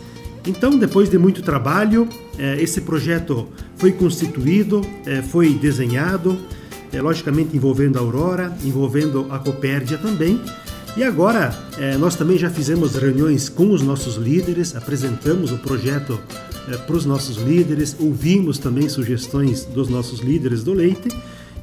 Então, 0.45 0.77
depois 0.77 1.09
de 1.09 1.17
muito 1.17 1.41
trabalho, 1.41 2.07
é, 2.37 2.61
esse 2.61 2.81
projeto 2.81 3.47
foi 3.75 3.91
constituído, 3.91 4.81
é, 5.05 5.21
foi 5.21 5.53
desenhado, 5.53 6.37
é, 6.91 7.01
logicamente 7.01 7.55
envolvendo 7.55 7.97
a 7.97 8.01
Aurora, 8.01 8.57
envolvendo 8.63 9.27
a 9.29 9.39
Copérdia 9.39 9.97
também. 9.97 10.41
E 10.97 11.03
agora, 11.03 11.55
nós 11.99 12.15
também 12.15 12.35
já 12.35 12.49
fizemos 12.49 12.95
reuniões 12.95 13.47
com 13.47 13.71
os 13.71 13.81
nossos 13.81 14.15
líderes, 14.15 14.75
apresentamos 14.75 15.51
o 15.51 15.57
projeto 15.59 16.19
para 16.85 16.95
os 16.95 17.05
nossos 17.05 17.37
líderes, 17.37 17.95
ouvimos 17.99 18.57
também 18.57 18.89
sugestões 18.89 19.63
dos 19.65 19.87
nossos 19.87 20.19
líderes 20.19 20.63
do 20.63 20.73
leite. 20.73 21.07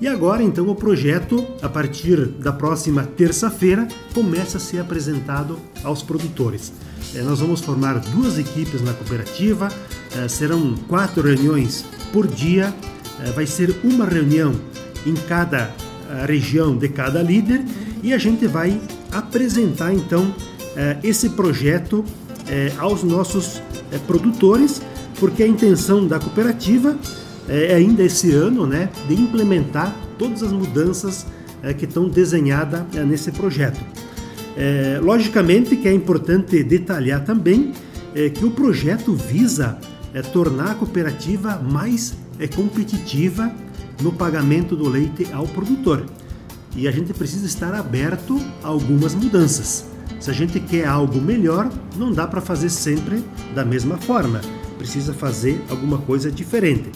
E 0.00 0.06
agora, 0.06 0.42
então, 0.42 0.68
o 0.68 0.76
projeto, 0.76 1.44
a 1.60 1.68
partir 1.68 2.24
da 2.24 2.52
próxima 2.52 3.02
terça-feira, 3.02 3.88
começa 4.14 4.58
a 4.58 4.60
ser 4.60 4.78
apresentado 4.78 5.58
aos 5.82 6.02
produtores. 6.02 6.72
É, 7.14 7.22
nós 7.22 7.40
vamos 7.40 7.60
formar 7.60 7.98
duas 7.98 8.38
equipes 8.38 8.82
na 8.82 8.92
cooperativa, 8.92 9.68
é, 10.16 10.28
serão 10.28 10.74
quatro 10.88 11.22
reuniões 11.22 11.84
por 12.12 12.26
dia, 12.26 12.74
é, 13.20 13.30
vai 13.30 13.46
ser 13.46 13.74
uma 13.84 14.04
reunião 14.04 14.54
em 15.04 15.14
cada 15.14 15.70
região 16.26 16.76
de 16.76 16.88
cada 16.88 17.20
líder. 17.20 17.64
E 18.02 18.12
a 18.12 18.18
gente 18.18 18.46
vai 18.46 18.80
apresentar 19.10 19.92
então 19.92 20.32
esse 21.02 21.30
projeto 21.30 22.04
aos 22.78 23.02
nossos 23.02 23.60
produtores, 24.06 24.80
porque 25.18 25.42
a 25.42 25.48
intenção 25.48 26.06
da 26.06 26.20
cooperativa 26.20 26.96
é 27.48 27.74
ainda 27.74 28.04
esse 28.04 28.32
ano 28.32 28.66
né, 28.66 28.88
de 29.08 29.14
implementar 29.14 29.96
todas 30.16 30.44
as 30.44 30.52
mudanças 30.52 31.26
que 31.76 31.86
estão 31.86 32.08
desenhadas 32.08 32.84
nesse 33.04 33.32
projeto. 33.32 33.80
É, 34.56 34.98
logicamente 35.02 35.76
que 35.76 35.86
é 35.86 35.92
importante 35.92 36.62
detalhar 36.64 37.24
também 37.24 37.72
é, 38.14 38.30
que 38.30 38.44
o 38.44 38.50
projeto 38.50 39.14
visa 39.14 39.78
é, 40.14 40.22
tornar 40.22 40.70
a 40.70 40.74
cooperativa 40.74 41.58
mais 41.58 42.14
é, 42.38 42.48
competitiva 42.48 43.52
no 44.00 44.12
pagamento 44.12 44.74
do 44.74 44.88
leite 44.88 45.28
ao 45.32 45.46
produtor. 45.46 46.06
E 46.74 46.88
a 46.88 46.90
gente 46.90 47.12
precisa 47.12 47.46
estar 47.46 47.74
aberto 47.74 48.40
a 48.62 48.68
algumas 48.68 49.14
mudanças. 49.14 49.86
Se 50.20 50.30
a 50.30 50.34
gente 50.34 50.58
quer 50.60 50.86
algo 50.86 51.20
melhor, 51.20 51.70
não 51.96 52.12
dá 52.12 52.26
para 52.26 52.40
fazer 52.40 52.70
sempre 52.70 53.22
da 53.54 53.64
mesma 53.64 53.98
forma. 53.98 54.40
Precisa 54.78 55.12
fazer 55.12 55.62
alguma 55.68 55.98
coisa 55.98 56.30
diferente. 56.30 56.90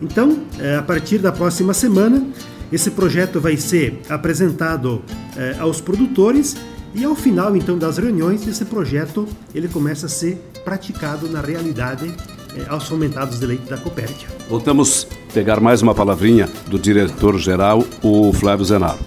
Então, 0.00 0.44
é, 0.58 0.76
a 0.76 0.82
partir 0.82 1.18
da 1.18 1.32
próxima 1.32 1.74
semana, 1.74 2.26
esse 2.70 2.90
projeto 2.90 3.40
vai 3.40 3.56
ser 3.56 4.00
apresentado 4.08 5.02
é, 5.36 5.56
aos 5.58 5.80
produtores 5.80 6.56
e 6.94 7.04
ao 7.04 7.14
final 7.14 7.56
então 7.56 7.78
das 7.78 7.98
reuniões, 7.98 8.46
esse 8.46 8.64
projeto 8.64 9.26
ele 9.54 9.68
começa 9.68 10.06
a 10.06 10.08
ser 10.08 10.36
praticado 10.64 11.28
na 11.28 11.40
realidade 11.40 12.12
eh, 12.56 12.64
aos 12.68 12.88
fomentados 12.88 13.38
de 13.38 13.46
leite 13.46 13.68
da 13.68 13.76
Copérdia. 13.76 14.28
Voltamos 14.48 15.06
a 15.30 15.32
pegar 15.32 15.60
mais 15.60 15.82
uma 15.82 15.94
palavrinha 15.94 16.48
do 16.66 16.78
diretor-geral, 16.78 17.84
o 18.02 18.32
Flávio 18.32 18.64
Zenaro. 18.64 18.98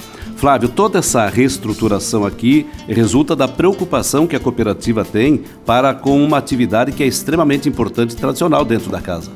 Flávio, 0.42 0.70
toda 0.70 0.98
essa 0.98 1.28
reestruturação 1.28 2.26
aqui 2.26 2.66
resulta 2.88 3.36
da 3.36 3.48
preocupação 3.48 4.26
que 4.26 4.36
a 4.36 4.40
cooperativa 4.40 5.06
tem 5.06 5.44
para 5.68 5.94
com 5.94 6.24
uma 6.24 6.40
atividade 6.40 6.92
que 6.92 7.04
é 7.04 7.06
extremamente 7.06 7.70
importante 7.70 8.14
e 8.14 8.16
tradicional 8.16 8.66
dentro 8.66 8.90
da 8.90 9.00
casa. 9.00 9.30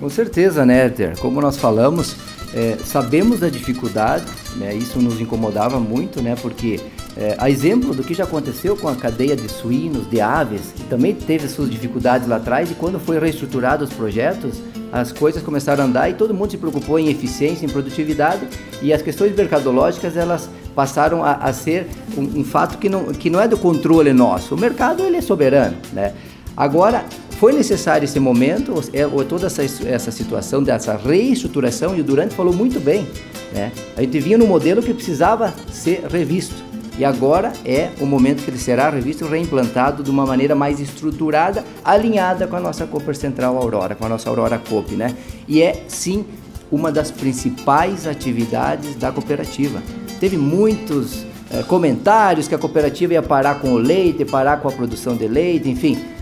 Com 0.00 0.08
certeza, 0.08 0.64
né, 0.64 0.88
Ter? 0.88 1.18
Como 1.18 1.38
nós 1.40 1.58
falamos, 1.58 2.16
é, 2.54 2.78
sabemos 2.84 3.40
da 3.40 3.48
dificuldade, 3.48 4.24
né, 4.56 4.74
isso 4.74 5.00
nos 5.00 5.20
incomodava 5.20 5.78
muito, 5.78 6.22
né, 6.22 6.34
porque 6.40 6.80
é, 7.16 7.34
a 7.38 7.50
exemplo 7.50 7.94
do 7.94 8.02
que 8.02 8.14
já 8.14 8.24
aconteceu 8.24 8.76
com 8.76 8.88
a 8.88 8.94
cadeia 8.94 9.36
de 9.36 9.48
suínos, 9.48 10.08
de 10.08 10.20
aves, 10.20 10.72
que 10.74 10.84
também 10.84 11.14
teve 11.14 11.48
suas 11.48 11.70
dificuldades 11.70 12.28
lá 12.28 12.36
atrás, 12.36 12.70
e 12.70 12.74
quando 12.74 12.98
foi 12.98 13.18
reestruturado 13.18 13.84
os 13.84 13.92
projetos, 13.92 14.62
as 14.92 15.12
coisas 15.12 15.42
começaram 15.42 15.84
a 15.84 15.86
andar 15.86 16.08
e 16.08 16.14
todo 16.14 16.32
mundo 16.32 16.50
se 16.50 16.56
preocupou 16.56 16.98
em 16.98 17.08
eficiência, 17.08 17.66
em 17.66 17.68
produtividade 17.68 18.46
e 18.80 18.92
as 18.92 19.02
questões 19.02 19.34
mercadológicas 19.34 20.16
elas 20.16 20.48
passaram 20.74 21.24
a, 21.24 21.32
a 21.34 21.52
ser 21.52 21.88
um, 22.16 22.40
um, 22.40 22.44
fato 22.44 22.78
que 22.78 22.88
não, 22.88 23.06
que 23.06 23.28
não 23.28 23.40
é 23.40 23.48
do 23.48 23.58
controle 23.58 24.12
nosso. 24.12 24.54
O 24.54 24.58
mercado 24.58 25.02
ele 25.02 25.16
é 25.16 25.20
soberano, 25.20 25.76
né? 25.92 26.14
Agora 26.56 27.04
foi 27.38 27.52
necessário 27.52 28.04
esse 28.04 28.18
momento, 28.18 28.74
é, 28.92 29.06
toda 29.24 29.46
essa, 29.46 29.62
essa 29.86 30.10
situação 30.10 30.60
dessa 30.60 30.96
reestruturação 30.96 31.96
e 31.96 32.00
o 32.00 32.04
Durante 32.04 32.34
falou 32.34 32.52
muito 32.52 32.80
bem, 32.80 33.06
né? 33.52 33.70
A 33.96 34.02
gente 34.02 34.18
vinha 34.18 34.36
num 34.36 34.46
modelo 34.46 34.82
que 34.82 34.92
precisava 34.92 35.54
ser 35.70 36.04
revisto. 36.10 36.56
E 36.98 37.04
agora 37.04 37.52
é 37.64 37.90
o 38.00 38.06
momento 38.06 38.42
que 38.42 38.50
ele 38.50 38.58
será 38.58 38.90
revisto 38.90 39.24
e 39.24 39.28
reimplantado 39.28 40.02
de 40.02 40.10
uma 40.10 40.26
maneira 40.26 40.56
mais 40.56 40.80
estruturada, 40.80 41.64
alinhada 41.84 42.48
com 42.48 42.56
a 42.56 42.60
nossa 42.60 42.88
Cooper 42.88 43.14
Central 43.14 43.56
Aurora, 43.56 43.94
com 43.94 44.04
a 44.04 44.08
nossa 44.08 44.28
Aurora 44.28 44.58
Coop, 44.58 44.96
né? 44.96 45.14
E 45.46 45.62
é 45.62 45.84
sim 45.86 46.24
uma 46.72 46.90
das 46.90 47.12
principais 47.12 48.04
atividades 48.08 48.96
da 48.96 49.12
cooperativa. 49.12 49.80
Teve 50.18 50.36
muitos 50.36 51.24
é, 51.52 51.62
comentários 51.62 52.48
que 52.48 52.54
a 52.56 52.58
cooperativa 52.58 53.12
ia 53.12 53.22
parar 53.22 53.60
com 53.60 53.74
o 53.74 53.78
leite, 53.78 54.24
parar 54.24 54.56
com 54.56 54.66
a 54.66 54.72
produção 54.72 55.14
de 55.14 55.28
leite, 55.28 55.68
enfim 55.68 56.17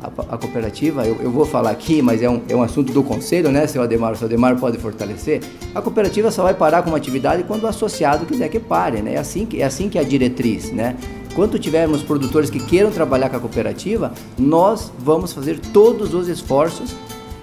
a, 0.00 0.38
cooperativa, 0.38 1.04
eu, 1.04 1.16
eu, 1.20 1.30
vou 1.30 1.44
falar 1.44 1.70
aqui, 1.70 2.00
mas 2.00 2.22
é 2.22 2.30
um, 2.30 2.40
é 2.48 2.54
um 2.54 2.62
assunto 2.62 2.92
do 2.92 3.02
conselho, 3.02 3.50
né, 3.50 3.66
seu 3.66 3.82
Ademar? 3.82 4.12
O 4.12 4.16
seu 4.16 4.26
Ademar 4.26 4.56
pode 4.56 4.78
fortalecer. 4.78 5.40
A 5.74 5.82
cooperativa 5.82 6.30
só 6.30 6.44
vai 6.44 6.54
parar 6.54 6.82
com 6.82 6.90
uma 6.90 6.96
atividade 6.96 7.42
quando 7.42 7.64
o 7.64 7.66
associado 7.66 8.24
quiser 8.24 8.48
que 8.48 8.60
pare, 8.60 9.02
né? 9.02 9.14
É 9.14 9.18
assim 9.18 9.44
que, 9.44 9.60
é 9.60 9.64
assim 9.64 9.88
que 9.88 9.98
é 9.98 10.00
a 10.00 10.04
diretriz, 10.04 10.70
né? 10.70 10.96
Quando 11.34 11.58
tivermos 11.58 12.02
produtores 12.02 12.48
que 12.48 12.60
queiram 12.60 12.90
trabalhar 12.90 13.28
com 13.28 13.36
a 13.36 13.40
cooperativa, 13.40 14.12
nós 14.38 14.92
vamos 14.98 15.32
fazer 15.32 15.58
todos 15.58 16.14
os 16.14 16.28
esforços 16.28 16.94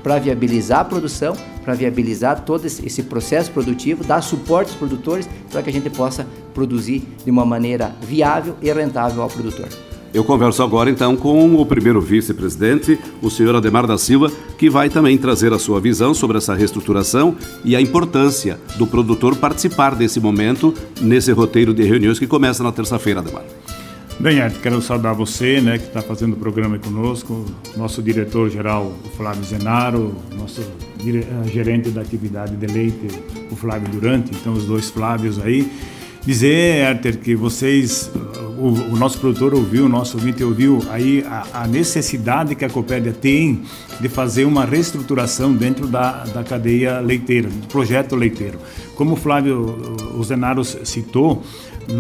para 0.01 0.19
viabilizar 0.19 0.81
a 0.81 0.85
produção, 0.85 1.35
para 1.63 1.73
viabilizar 1.73 2.41
todo 2.45 2.65
esse 2.65 3.03
processo 3.03 3.51
produtivo, 3.51 4.03
dar 4.03 4.21
suporte 4.21 4.69
aos 4.69 4.77
produtores 4.77 5.27
para 5.49 5.61
que 5.63 5.69
a 5.69 5.73
gente 5.73 5.89
possa 5.89 6.27
produzir 6.53 7.03
de 7.23 7.31
uma 7.31 7.45
maneira 7.45 7.95
viável 8.01 8.55
e 8.61 8.71
rentável 8.71 9.23
ao 9.23 9.29
produtor. 9.29 9.67
Eu 10.15 10.23
converso 10.23 10.63
agora 10.63 10.89
então 10.89 11.13
com 11.13 11.55
o 11.55 11.65
primeiro 11.65 11.99
vice-presidente, 11.99 12.97
o 13.21 13.29
senhor 13.29 13.53
Ademar 13.53 13.85
da 13.85 13.97
Silva, 13.97 14.31
que 14.57 14.69
vai 14.69 14.89
também 14.89 15.17
trazer 15.17 15.51
a 15.51 15.59
sua 15.59 15.81
visão 15.81 16.13
sobre 16.13 16.37
essa 16.37 16.55
reestruturação 16.55 17.35
e 17.65 17.75
a 17.75 17.81
importância 17.81 18.57
do 18.77 18.87
produtor 18.87 19.35
participar 19.35 19.93
desse 19.93 20.21
momento, 20.21 20.73
nesse 21.01 21.33
roteiro 21.33 21.73
de 21.73 21.83
reuniões 21.83 22.17
que 22.17 22.25
começa 22.25 22.63
na 22.63 22.71
terça-feira, 22.71 23.19
Ademar. 23.19 23.43
Bem, 24.17 24.39
Ed, 24.39 24.57
quero 24.59 24.81
saudar 24.81 25.13
você, 25.13 25.59
né, 25.59 25.77
que 25.77 25.87
está 25.87 26.01
fazendo 26.01 26.31
o 26.31 26.37
programa 26.37 26.79
conosco, 26.79 27.45
nosso 27.75 28.01
diretor-geral, 28.01 28.93
o 29.03 29.09
Flávio 29.17 29.43
Zenaro, 29.43 30.15
nosso 30.37 30.61
eh, 30.61 31.49
gerente 31.51 31.89
da 31.89 31.99
atividade 31.99 32.55
de 32.55 32.67
leite, 32.67 33.07
o 33.51 33.55
Flávio 33.57 33.89
Durante, 33.89 34.31
então 34.33 34.53
os 34.53 34.63
dois 34.63 34.89
Flávios 34.89 35.37
aí. 35.43 35.69
Dizer, 36.25 36.83
Herter, 36.83 37.19
que 37.19 37.35
vocês 37.35 38.11
o, 38.57 38.93
o, 38.93 38.97
nosso 38.97 39.19
produtor 39.19 39.53
ouviu, 39.53 39.85
o 39.85 39.89
nosso 39.89 40.17
ouvinte 40.17 40.43
ouviu 40.43 40.81
aí 40.89 41.23
a, 41.27 41.63
a, 41.63 41.67
necessidade 41.67 42.55
que 42.55 42.63
a 42.65 42.69
Copérdia 42.69 43.11
tem 43.13 43.61
de 43.99 44.09
fazer 44.09 44.45
uma 44.45 44.65
reestruturação 44.65 45.53
dentro 45.53 45.87
da, 45.87 46.23
da 46.23 46.43
cadeia 46.43 46.99
leiteira, 46.99 47.49
do 47.49 47.67
projeto 47.67 48.15
leiteiro. 48.15 48.57
Como 48.95 49.13
o 49.13 49.15
Flávio 49.15 49.75
Zenaro 50.23 50.63
citou, 50.63 51.43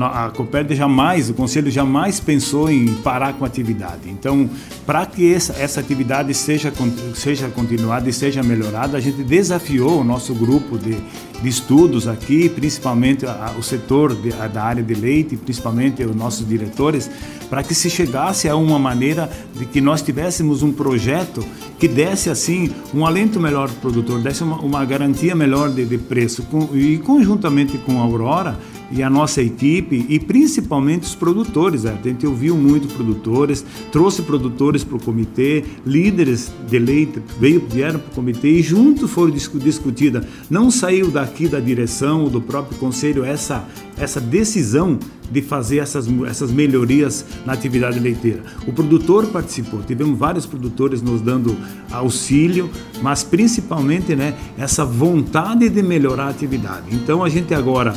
a 0.01 0.29
Copérdia 0.29 0.75
jamais, 0.75 1.29
o 1.29 1.33
Conselho 1.33 1.69
jamais 1.69 2.19
pensou 2.19 2.69
em 2.71 2.95
parar 2.95 3.33
com 3.33 3.43
a 3.43 3.47
atividade. 3.47 4.09
Então, 4.09 4.49
para 4.85 5.05
que 5.05 5.31
essa, 5.31 5.53
essa 5.53 5.79
atividade 5.79 6.33
seja, 6.33 6.73
seja 7.13 7.47
continuada 7.49 8.09
e 8.09 8.13
seja 8.13 8.41
melhorada, 8.41 8.97
a 8.97 8.99
gente 8.99 9.23
desafiou 9.23 10.01
o 10.01 10.03
nosso 10.03 10.33
grupo 10.33 10.77
de, 10.77 10.97
de 11.45 11.49
estudos 11.49 12.07
aqui, 12.07 12.49
principalmente 12.49 13.23
o 13.55 13.61
setor 13.61 14.15
de, 14.15 14.31
da 14.31 14.63
área 14.63 14.81
de 14.81 14.95
leite, 14.95 15.37
principalmente 15.37 16.03
os 16.03 16.15
nossos 16.15 16.47
diretores, 16.47 17.07
para 17.51 17.61
que 17.61 17.75
se 17.75 17.87
chegasse 17.87 18.49
a 18.49 18.55
uma 18.55 18.79
maneira 18.79 19.29
de 19.53 19.63
que 19.63 19.79
nós 19.79 20.01
tivéssemos 20.01 20.63
um 20.63 20.71
projeto 20.73 21.45
que 21.77 21.87
desse 21.87 22.31
assim 22.31 22.71
um 22.91 23.05
alento 23.05 23.39
melhor 23.39 23.69
para 23.69 23.77
o 23.77 23.81
produtor, 23.81 24.19
desse 24.21 24.43
uma, 24.43 24.57
uma 24.57 24.83
garantia 24.85 25.35
melhor 25.35 25.69
de, 25.69 25.85
de 25.85 25.99
preço. 25.99 26.41
Com, 26.43 26.75
e 26.75 26.97
conjuntamente 26.97 27.77
com 27.77 27.99
a 27.99 28.01
Aurora, 28.01 28.57
e 28.91 29.01
a 29.01 29.09
nossa 29.09 29.41
equipe 29.41 30.05
e 30.09 30.19
principalmente 30.19 31.03
os 31.03 31.15
produtores. 31.15 31.85
A 31.85 31.93
gente 31.93 32.25
ouviu 32.25 32.55
muito 32.55 32.93
produtores, 32.93 33.65
trouxe 33.91 34.21
produtores 34.21 34.83
para 34.83 34.97
o 34.97 35.01
comitê, 35.01 35.63
líderes 35.85 36.51
de 36.67 36.79
leite 36.79 37.21
veio, 37.39 37.65
vieram 37.67 37.99
para 37.99 38.11
o 38.11 38.15
comitê 38.15 38.49
e 38.49 38.61
juntos 38.61 39.09
foram 39.11 39.31
discutida. 39.31 40.27
Não 40.49 40.69
saiu 40.69 41.09
daqui 41.09 41.47
da 41.47 41.59
direção 41.59 42.23
ou 42.23 42.29
do 42.29 42.41
próprio 42.41 42.77
conselho 42.77 43.23
essa, 43.23 43.67
essa 43.97 44.19
decisão 44.19 44.99
de 45.31 45.41
fazer 45.41 45.79
essas, 45.79 46.07
essas 46.27 46.51
melhorias 46.51 47.25
na 47.45 47.53
atividade 47.53 47.99
leiteira. 47.99 48.43
O 48.67 48.73
produtor 48.73 49.27
participou, 49.27 49.81
tivemos 49.81 50.17
vários 50.17 50.45
produtores 50.45 51.01
nos 51.01 51.21
dando 51.21 51.55
auxílio, 51.91 52.69
mas 53.01 53.23
principalmente 53.23 54.15
né, 54.15 54.35
essa 54.57 54.85
vontade 54.85 55.69
de 55.69 55.81
melhorar 55.81 56.25
a 56.25 56.29
atividade. 56.29 56.95
Então 56.95 57.23
a 57.23 57.29
gente 57.29 57.53
agora 57.53 57.95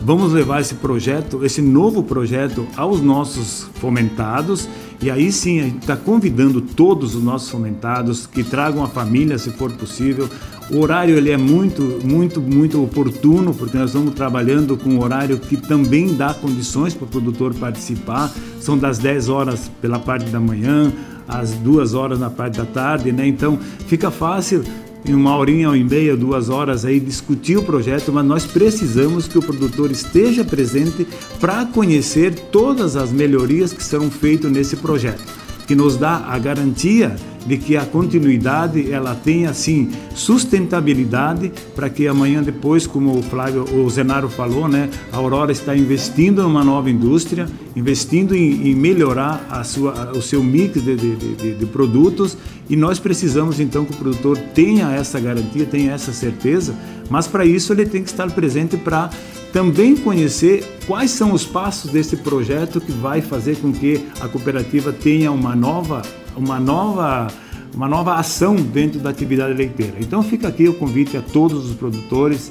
Vamos 0.00 0.32
levar 0.32 0.60
esse 0.60 0.74
projeto, 0.74 1.44
esse 1.44 1.62
novo 1.62 2.02
projeto 2.02 2.66
aos 2.76 3.00
nossos 3.00 3.66
fomentados 3.80 4.68
e 5.00 5.10
aí 5.10 5.30
sim 5.30 5.60
a 5.60 5.64
gente 5.64 5.78
está 5.78 5.96
convidando 5.96 6.60
todos 6.60 7.14
os 7.14 7.22
nossos 7.22 7.50
fomentados 7.50 8.26
que 8.26 8.42
tragam 8.42 8.82
a 8.82 8.88
família, 8.88 9.38
se 9.38 9.50
for 9.50 9.70
possível. 9.72 10.28
O 10.70 10.80
horário 10.80 11.16
ele 11.16 11.30
é 11.30 11.36
muito, 11.36 12.00
muito, 12.04 12.40
muito 12.40 12.82
oportuno 12.82 13.54
porque 13.54 13.76
nós 13.76 13.90
estamos 13.90 14.14
trabalhando 14.14 14.76
com 14.76 14.90
um 14.90 15.02
horário 15.02 15.38
que 15.38 15.56
também 15.56 16.14
dá 16.14 16.34
condições 16.34 16.94
para 16.94 17.04
o 17.04 17.08
produtor 17.08 17.54
participar. 17.54 18.32
São 18.60 18.76
das 18.76 18.98
10 18.98 19.28
horas 19.28 19.70
pela 19.80 19.98
parte 19.98 20.30
da 20.30 20.40
manhã, 20.40 20.92
às 21.28 21.52
2 21.52 21.94
horas 21.94 22.18
na 22.18 22.30
parte 22.30 22.58
da 22.58 22.64
tarde, 22.64 23.12
né? 23.12 23.26
Então 23.26 23.58
fica 23.86 24.10
fácil 24.10 24.64
em 25.10 25.14
uma 25.14 25.36
horinha 25.36 25.68
ou 25.68 25.76
em 25.76 25.84
meia, 25.84 26.16
duas 26.16 26.48
horas 26.48 26.84
aí 26.84 26.98
discutir 26.98 27.56
o 27.56 27.62
projeto, 27.62 28.12
mas 28.12 28.24
nós 28.24 28.46
precisamos 28.46 29.28
que 29.28 29.38
o 29.38 29.42
produtor 29.42 29.90
esteja 29.90 30.44
presente 30.44 31.06
para 31.40 31.64
conhecer 31.66 32.34
todas 32.50 32.96
as 32.96 33.10
melhorias 33.10 33.72
que 33.72 33.82
serão 33.82 34.10
feitas 34.10 34.50
nesse 34.50 34.76
projeto, 34.76 35.22
que 35.66 35.74
nos 35.74 35.96
dá 35.96 36.24
a 36.26 36.38
garantia 36.38 37.16
de 37.46 37.56
que 37.56 37.76
a 37.76 37.84
continuidade 37.86 38.90
ela 38.90 39.14
tenha 39.14 39.50
assim 39.50 39.90
sustentabilidade 40.14 41.52
para 41.74 41.88
que 41.88 42.08
amanhã 42.08 42.42
depois, 42.42 42.86
como 42.86 43.18
o 43.18 43.22
Flávio, 43.22 43.64
o 43.64 43.88
Zenaro 43.88 44.28
falou, 44.28 44.68
né, 44.68 44.90
a 45.12 45.16
Aurora 45.16 45.52
está 45.52 45.76
investindo 45.76 46.42
numa 46.42 46.64
nova 46.64 46.90
indústria, 46.90 47.48
investindo 47.74 48.34
em, 48.34 48.68
em 48.68 48.74
melhorar 48.74 49.46
a 49.48 49.62
sua, 49.62 50.12
o 50.12 50.22
seu 50.22 50.42
mix 50.42 50.82
de, 50.82 50.96
de, 50.96 51.16
de, 51.16 51.54
de 51.54 51.66
produtos 51.66 52.36
e 52.68 52.76
nós 52.76 52.98
precisamos 52.98 53.60
então 53.60 53.84
que 53.84 53.92
o 53.92 53.96
produtor 53.96 54.36
tenha 54.54 54.90
essa 54.92 55.20
garantia, 55.20 55.64
tenha 55.64 55.92
essa 55.92 56.12
certeza, 56.12 56.74
mas 57.08 57.26
para 57.28 57.44
isso 57.44 57.72
ele 57.72 57.86
tem 57.86 58.02
que 58.02 58.10
estar 58.10 58.28
presente 58.30 58.76
para 58.76 59.10
também 59.52 59.96
conhecer 59.96 60.78
quais 60.86 61.12
são 61.12 61.32
os 61.32 61.44
passos 61.44 61.90
desse 61.90 62.16
projeto 62.16 62.80
que 62.80 62.92
vai 62.92 63.22
fazer 63.22 63.56
com 63.56 63.72
que 63.72 64.04
a 64.20 64.28
cooperativa 64.28 64.92
tenha 64.92 65.30
uma 65.30 65.54
nova 65.54 66.02
uma 66.36 66.60
nova 66.60 67.28
uma 67.74 67.86
nova 67.86 68.14
ação 68.14 68.56
dentro 68.56 68.98
da 68.98 69.10
atividade 69.10 69.52
leiteira. 69.52 69.96
Então 70.00 70.22
fica 70.22 70.48
aqui 70.48 70.66
o 70.66 70.74
convite 70.74 71.16
a 71.16 71.20
todos 71.20 71.68
os 71.68 71.74
produtores, 71.74 72.50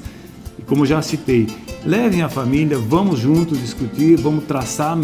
como 0.66 0.86
já 0.86 1.02
citei, 1.02 1.48
levem 1.84 2.22
a 2.22 2.28
família, 2.28 2.78
vamos 2.78 3.18
juntos 3.18 3.60
discutir, 3.60 4.16
vamos 4.16 4.44
traçar 4.44 4.98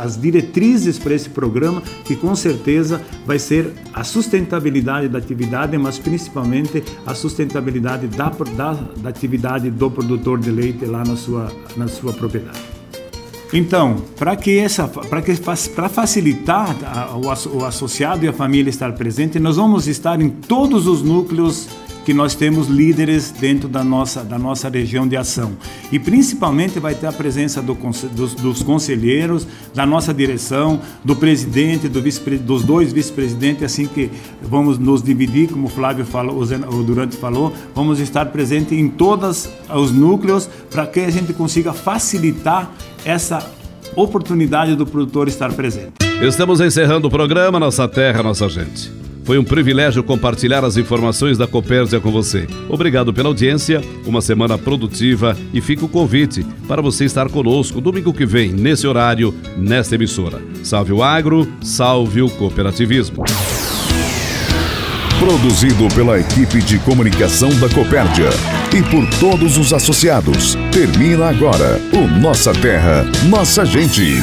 as 0.00 0.20
diretrizes 0.20 0.98
para 0.98 1.14
esse 1.14 1.28
programa, 1.28 1.82
que 2.04 2.14
com 2.16 2.34
certeza 2.34 3.00
vai 3.26 3.38
ser 3.38 3.72
a 3.92 4.04
sustentabilidade 4.04 5.08
da 5.08 5.18
atividade, 5.18 5.76
mas 5.76 5.98
principalmente 5.98 6.82
a 7.06 7.14
sustentabilidade 7.14 8.06
da, 8.08 8.28
da, 8.28 8.72
da 8.72 9.08
atividade 9.08 9.70
do 9.70 9.90
produtor 9.90 10.38
de 10.38 10.50
leite 10.50 10.84
lá 10.84 11.04
na 11.04 11.16
sua, 11.16 11.52
na 11.76 11.88
sua 11.88 12.12
propriedade. 12.12 12.75
Então, 13.52 14.02
para 14.18 14.34
que 14.36 14.58
essa, 14.58 14.88
para 14.88 15.22
que 15.22 15.34
para 15.74 15.88
facilitar 15.88 16.76
o, 17.14 17.58
o 17.58 17.64
associado 17.64 18.24
e 18.24 18.28
a 18.28 18.32
família 18.32 18.70
estar 18.70 18.92
presente, 18.92 19.38
nós 19.38 19.56
vamos 19.56 19.86
estar 19.86 20.20
em 20.20 20.28
todos 20.28 20.86
os 20.86 21.02
núcleos 21.02 21.68
que 22.06 22.14
nós 22.14 22.36
temos 22.36 22.68
líderes 22.68 23.32
dentro 23.32 23.68
da 23.68 23.82
nossa, 23.82 24.22
da 24.22 24.38
nossa 24.38 24.68
região 24.68 25.08
de 25.08 25.16
ação. 25.16 25.56
E 25.90 25.98
principalmente 25.98 26.78
vai 26.78 26.94
ter 26.94 27.08
a 27.08 27.12
presença 27.12 27.60
do, 27.60 27.74
dos, 28.12 28.34
dos, 28.34 28.62
conselheiros, 28.62 29.44
da 29.74 29.84
nossa 29.84 30.14
direção, 30.14 30.80
do 31.04 31.16
presidente, 31.16 31.88
do 31.88 32.00
vice, 32.00 32.20
dos 32.36 32.62
dois 32.62 32.92
vice-presidentes, 32.92 33.64
assim 33.64 33.88
que 33.88 34.08
vamos 34.40 34.78
nos 34.78 35.02
dividir, 35.02 35.48
como 35.48 35.66
o 35.66 35.68
Flávio 35.68 36.06
falou, 36.06 36.40
o 36.40 36.84
Durante 36.84 37.16
falou, 37.16 37.52
vamos 37.74 37.98
estar 37.98 38.26
presentes 38.26 38.78
em 38.78 38.88
todos 38.88 39.48
os 39.68 39.90
núcleos 39.90 40.48
para 40.70 40.86
que 40.86 41.00
a 41.00 41.10
gente 41.10 41.32
consiga 41.32 41.72
facilitar 41.72 42.70
essa 43.04 43.44
oportunidade 43.96 44.76
do 44.76 44.86
produtor 44.86 45.26
estar 45.26 45.52
presente. 45.54 45.94
Estamos 46.22 46.60
encerrando 46.60 47.08
o 47.08 47.10
programa 47.10 47.58
Nossa 47.58 47.88
Terra, 47.88 48.22
Nossa 48.22 48.48
Gente. 48.48 48.95
Foi 49.26 49.38
um 49.38 49.44
privilégio 49.44 50.04
compartilhar 50.04 50.64
as 50.64 50.76
informações 50.76 51.36
da 51.36 51.48
Copérsia 51.48 51.98
com 51.98 52.12
você. 52.12 52.46
Obrigado 52.68 53.12
pela 53.12 53.28
audiência, 53.28 53.82
uma 54.06 54.22
semana 54.22 54.56
produtiva 54.56 55.36
e 55.52 55.60
fica 55.60 55.84
o 55.84 55.88
convite 55.88 56.46
para 56.68 56.80
você 56.80 57.04
estar 57.04 57.28
conosco 57.28 57.80
domingo 57.80 58.14
que 58.14 58.24
vem, 58.24 58.52
nesse 58.52 58.86
horário, 58.86 59.34
nesta 59.58 59.96
emissora. 59.96 60.40
Salve 60.62 60.92
o 60.92 61.02
agro, 61.02 61.46
salve 61.60 62.22
o 62.22 62.30
cooperativismo. 62.30 63.24
Produzido 65.18 65.88
pela 65.92 66.20
equipe 66.20 66.62
de 66.62 66.78
comunicação 66.78 67.48
da 67.58 67.68
Copérdia 67.68 68.30
e 68.72 68.80
por 68.82 69.08
todos 69.18 69.58
os 69.58 69.72
associados. 69.72 70.56
Termina 70.70 71.30
agora 71.30 71.80
o 71.92 72.06
Nossa 72.20 72.52
Terra, 72.52 73.04
Nossa 73.28 73.64
Gente. 73.64 74.22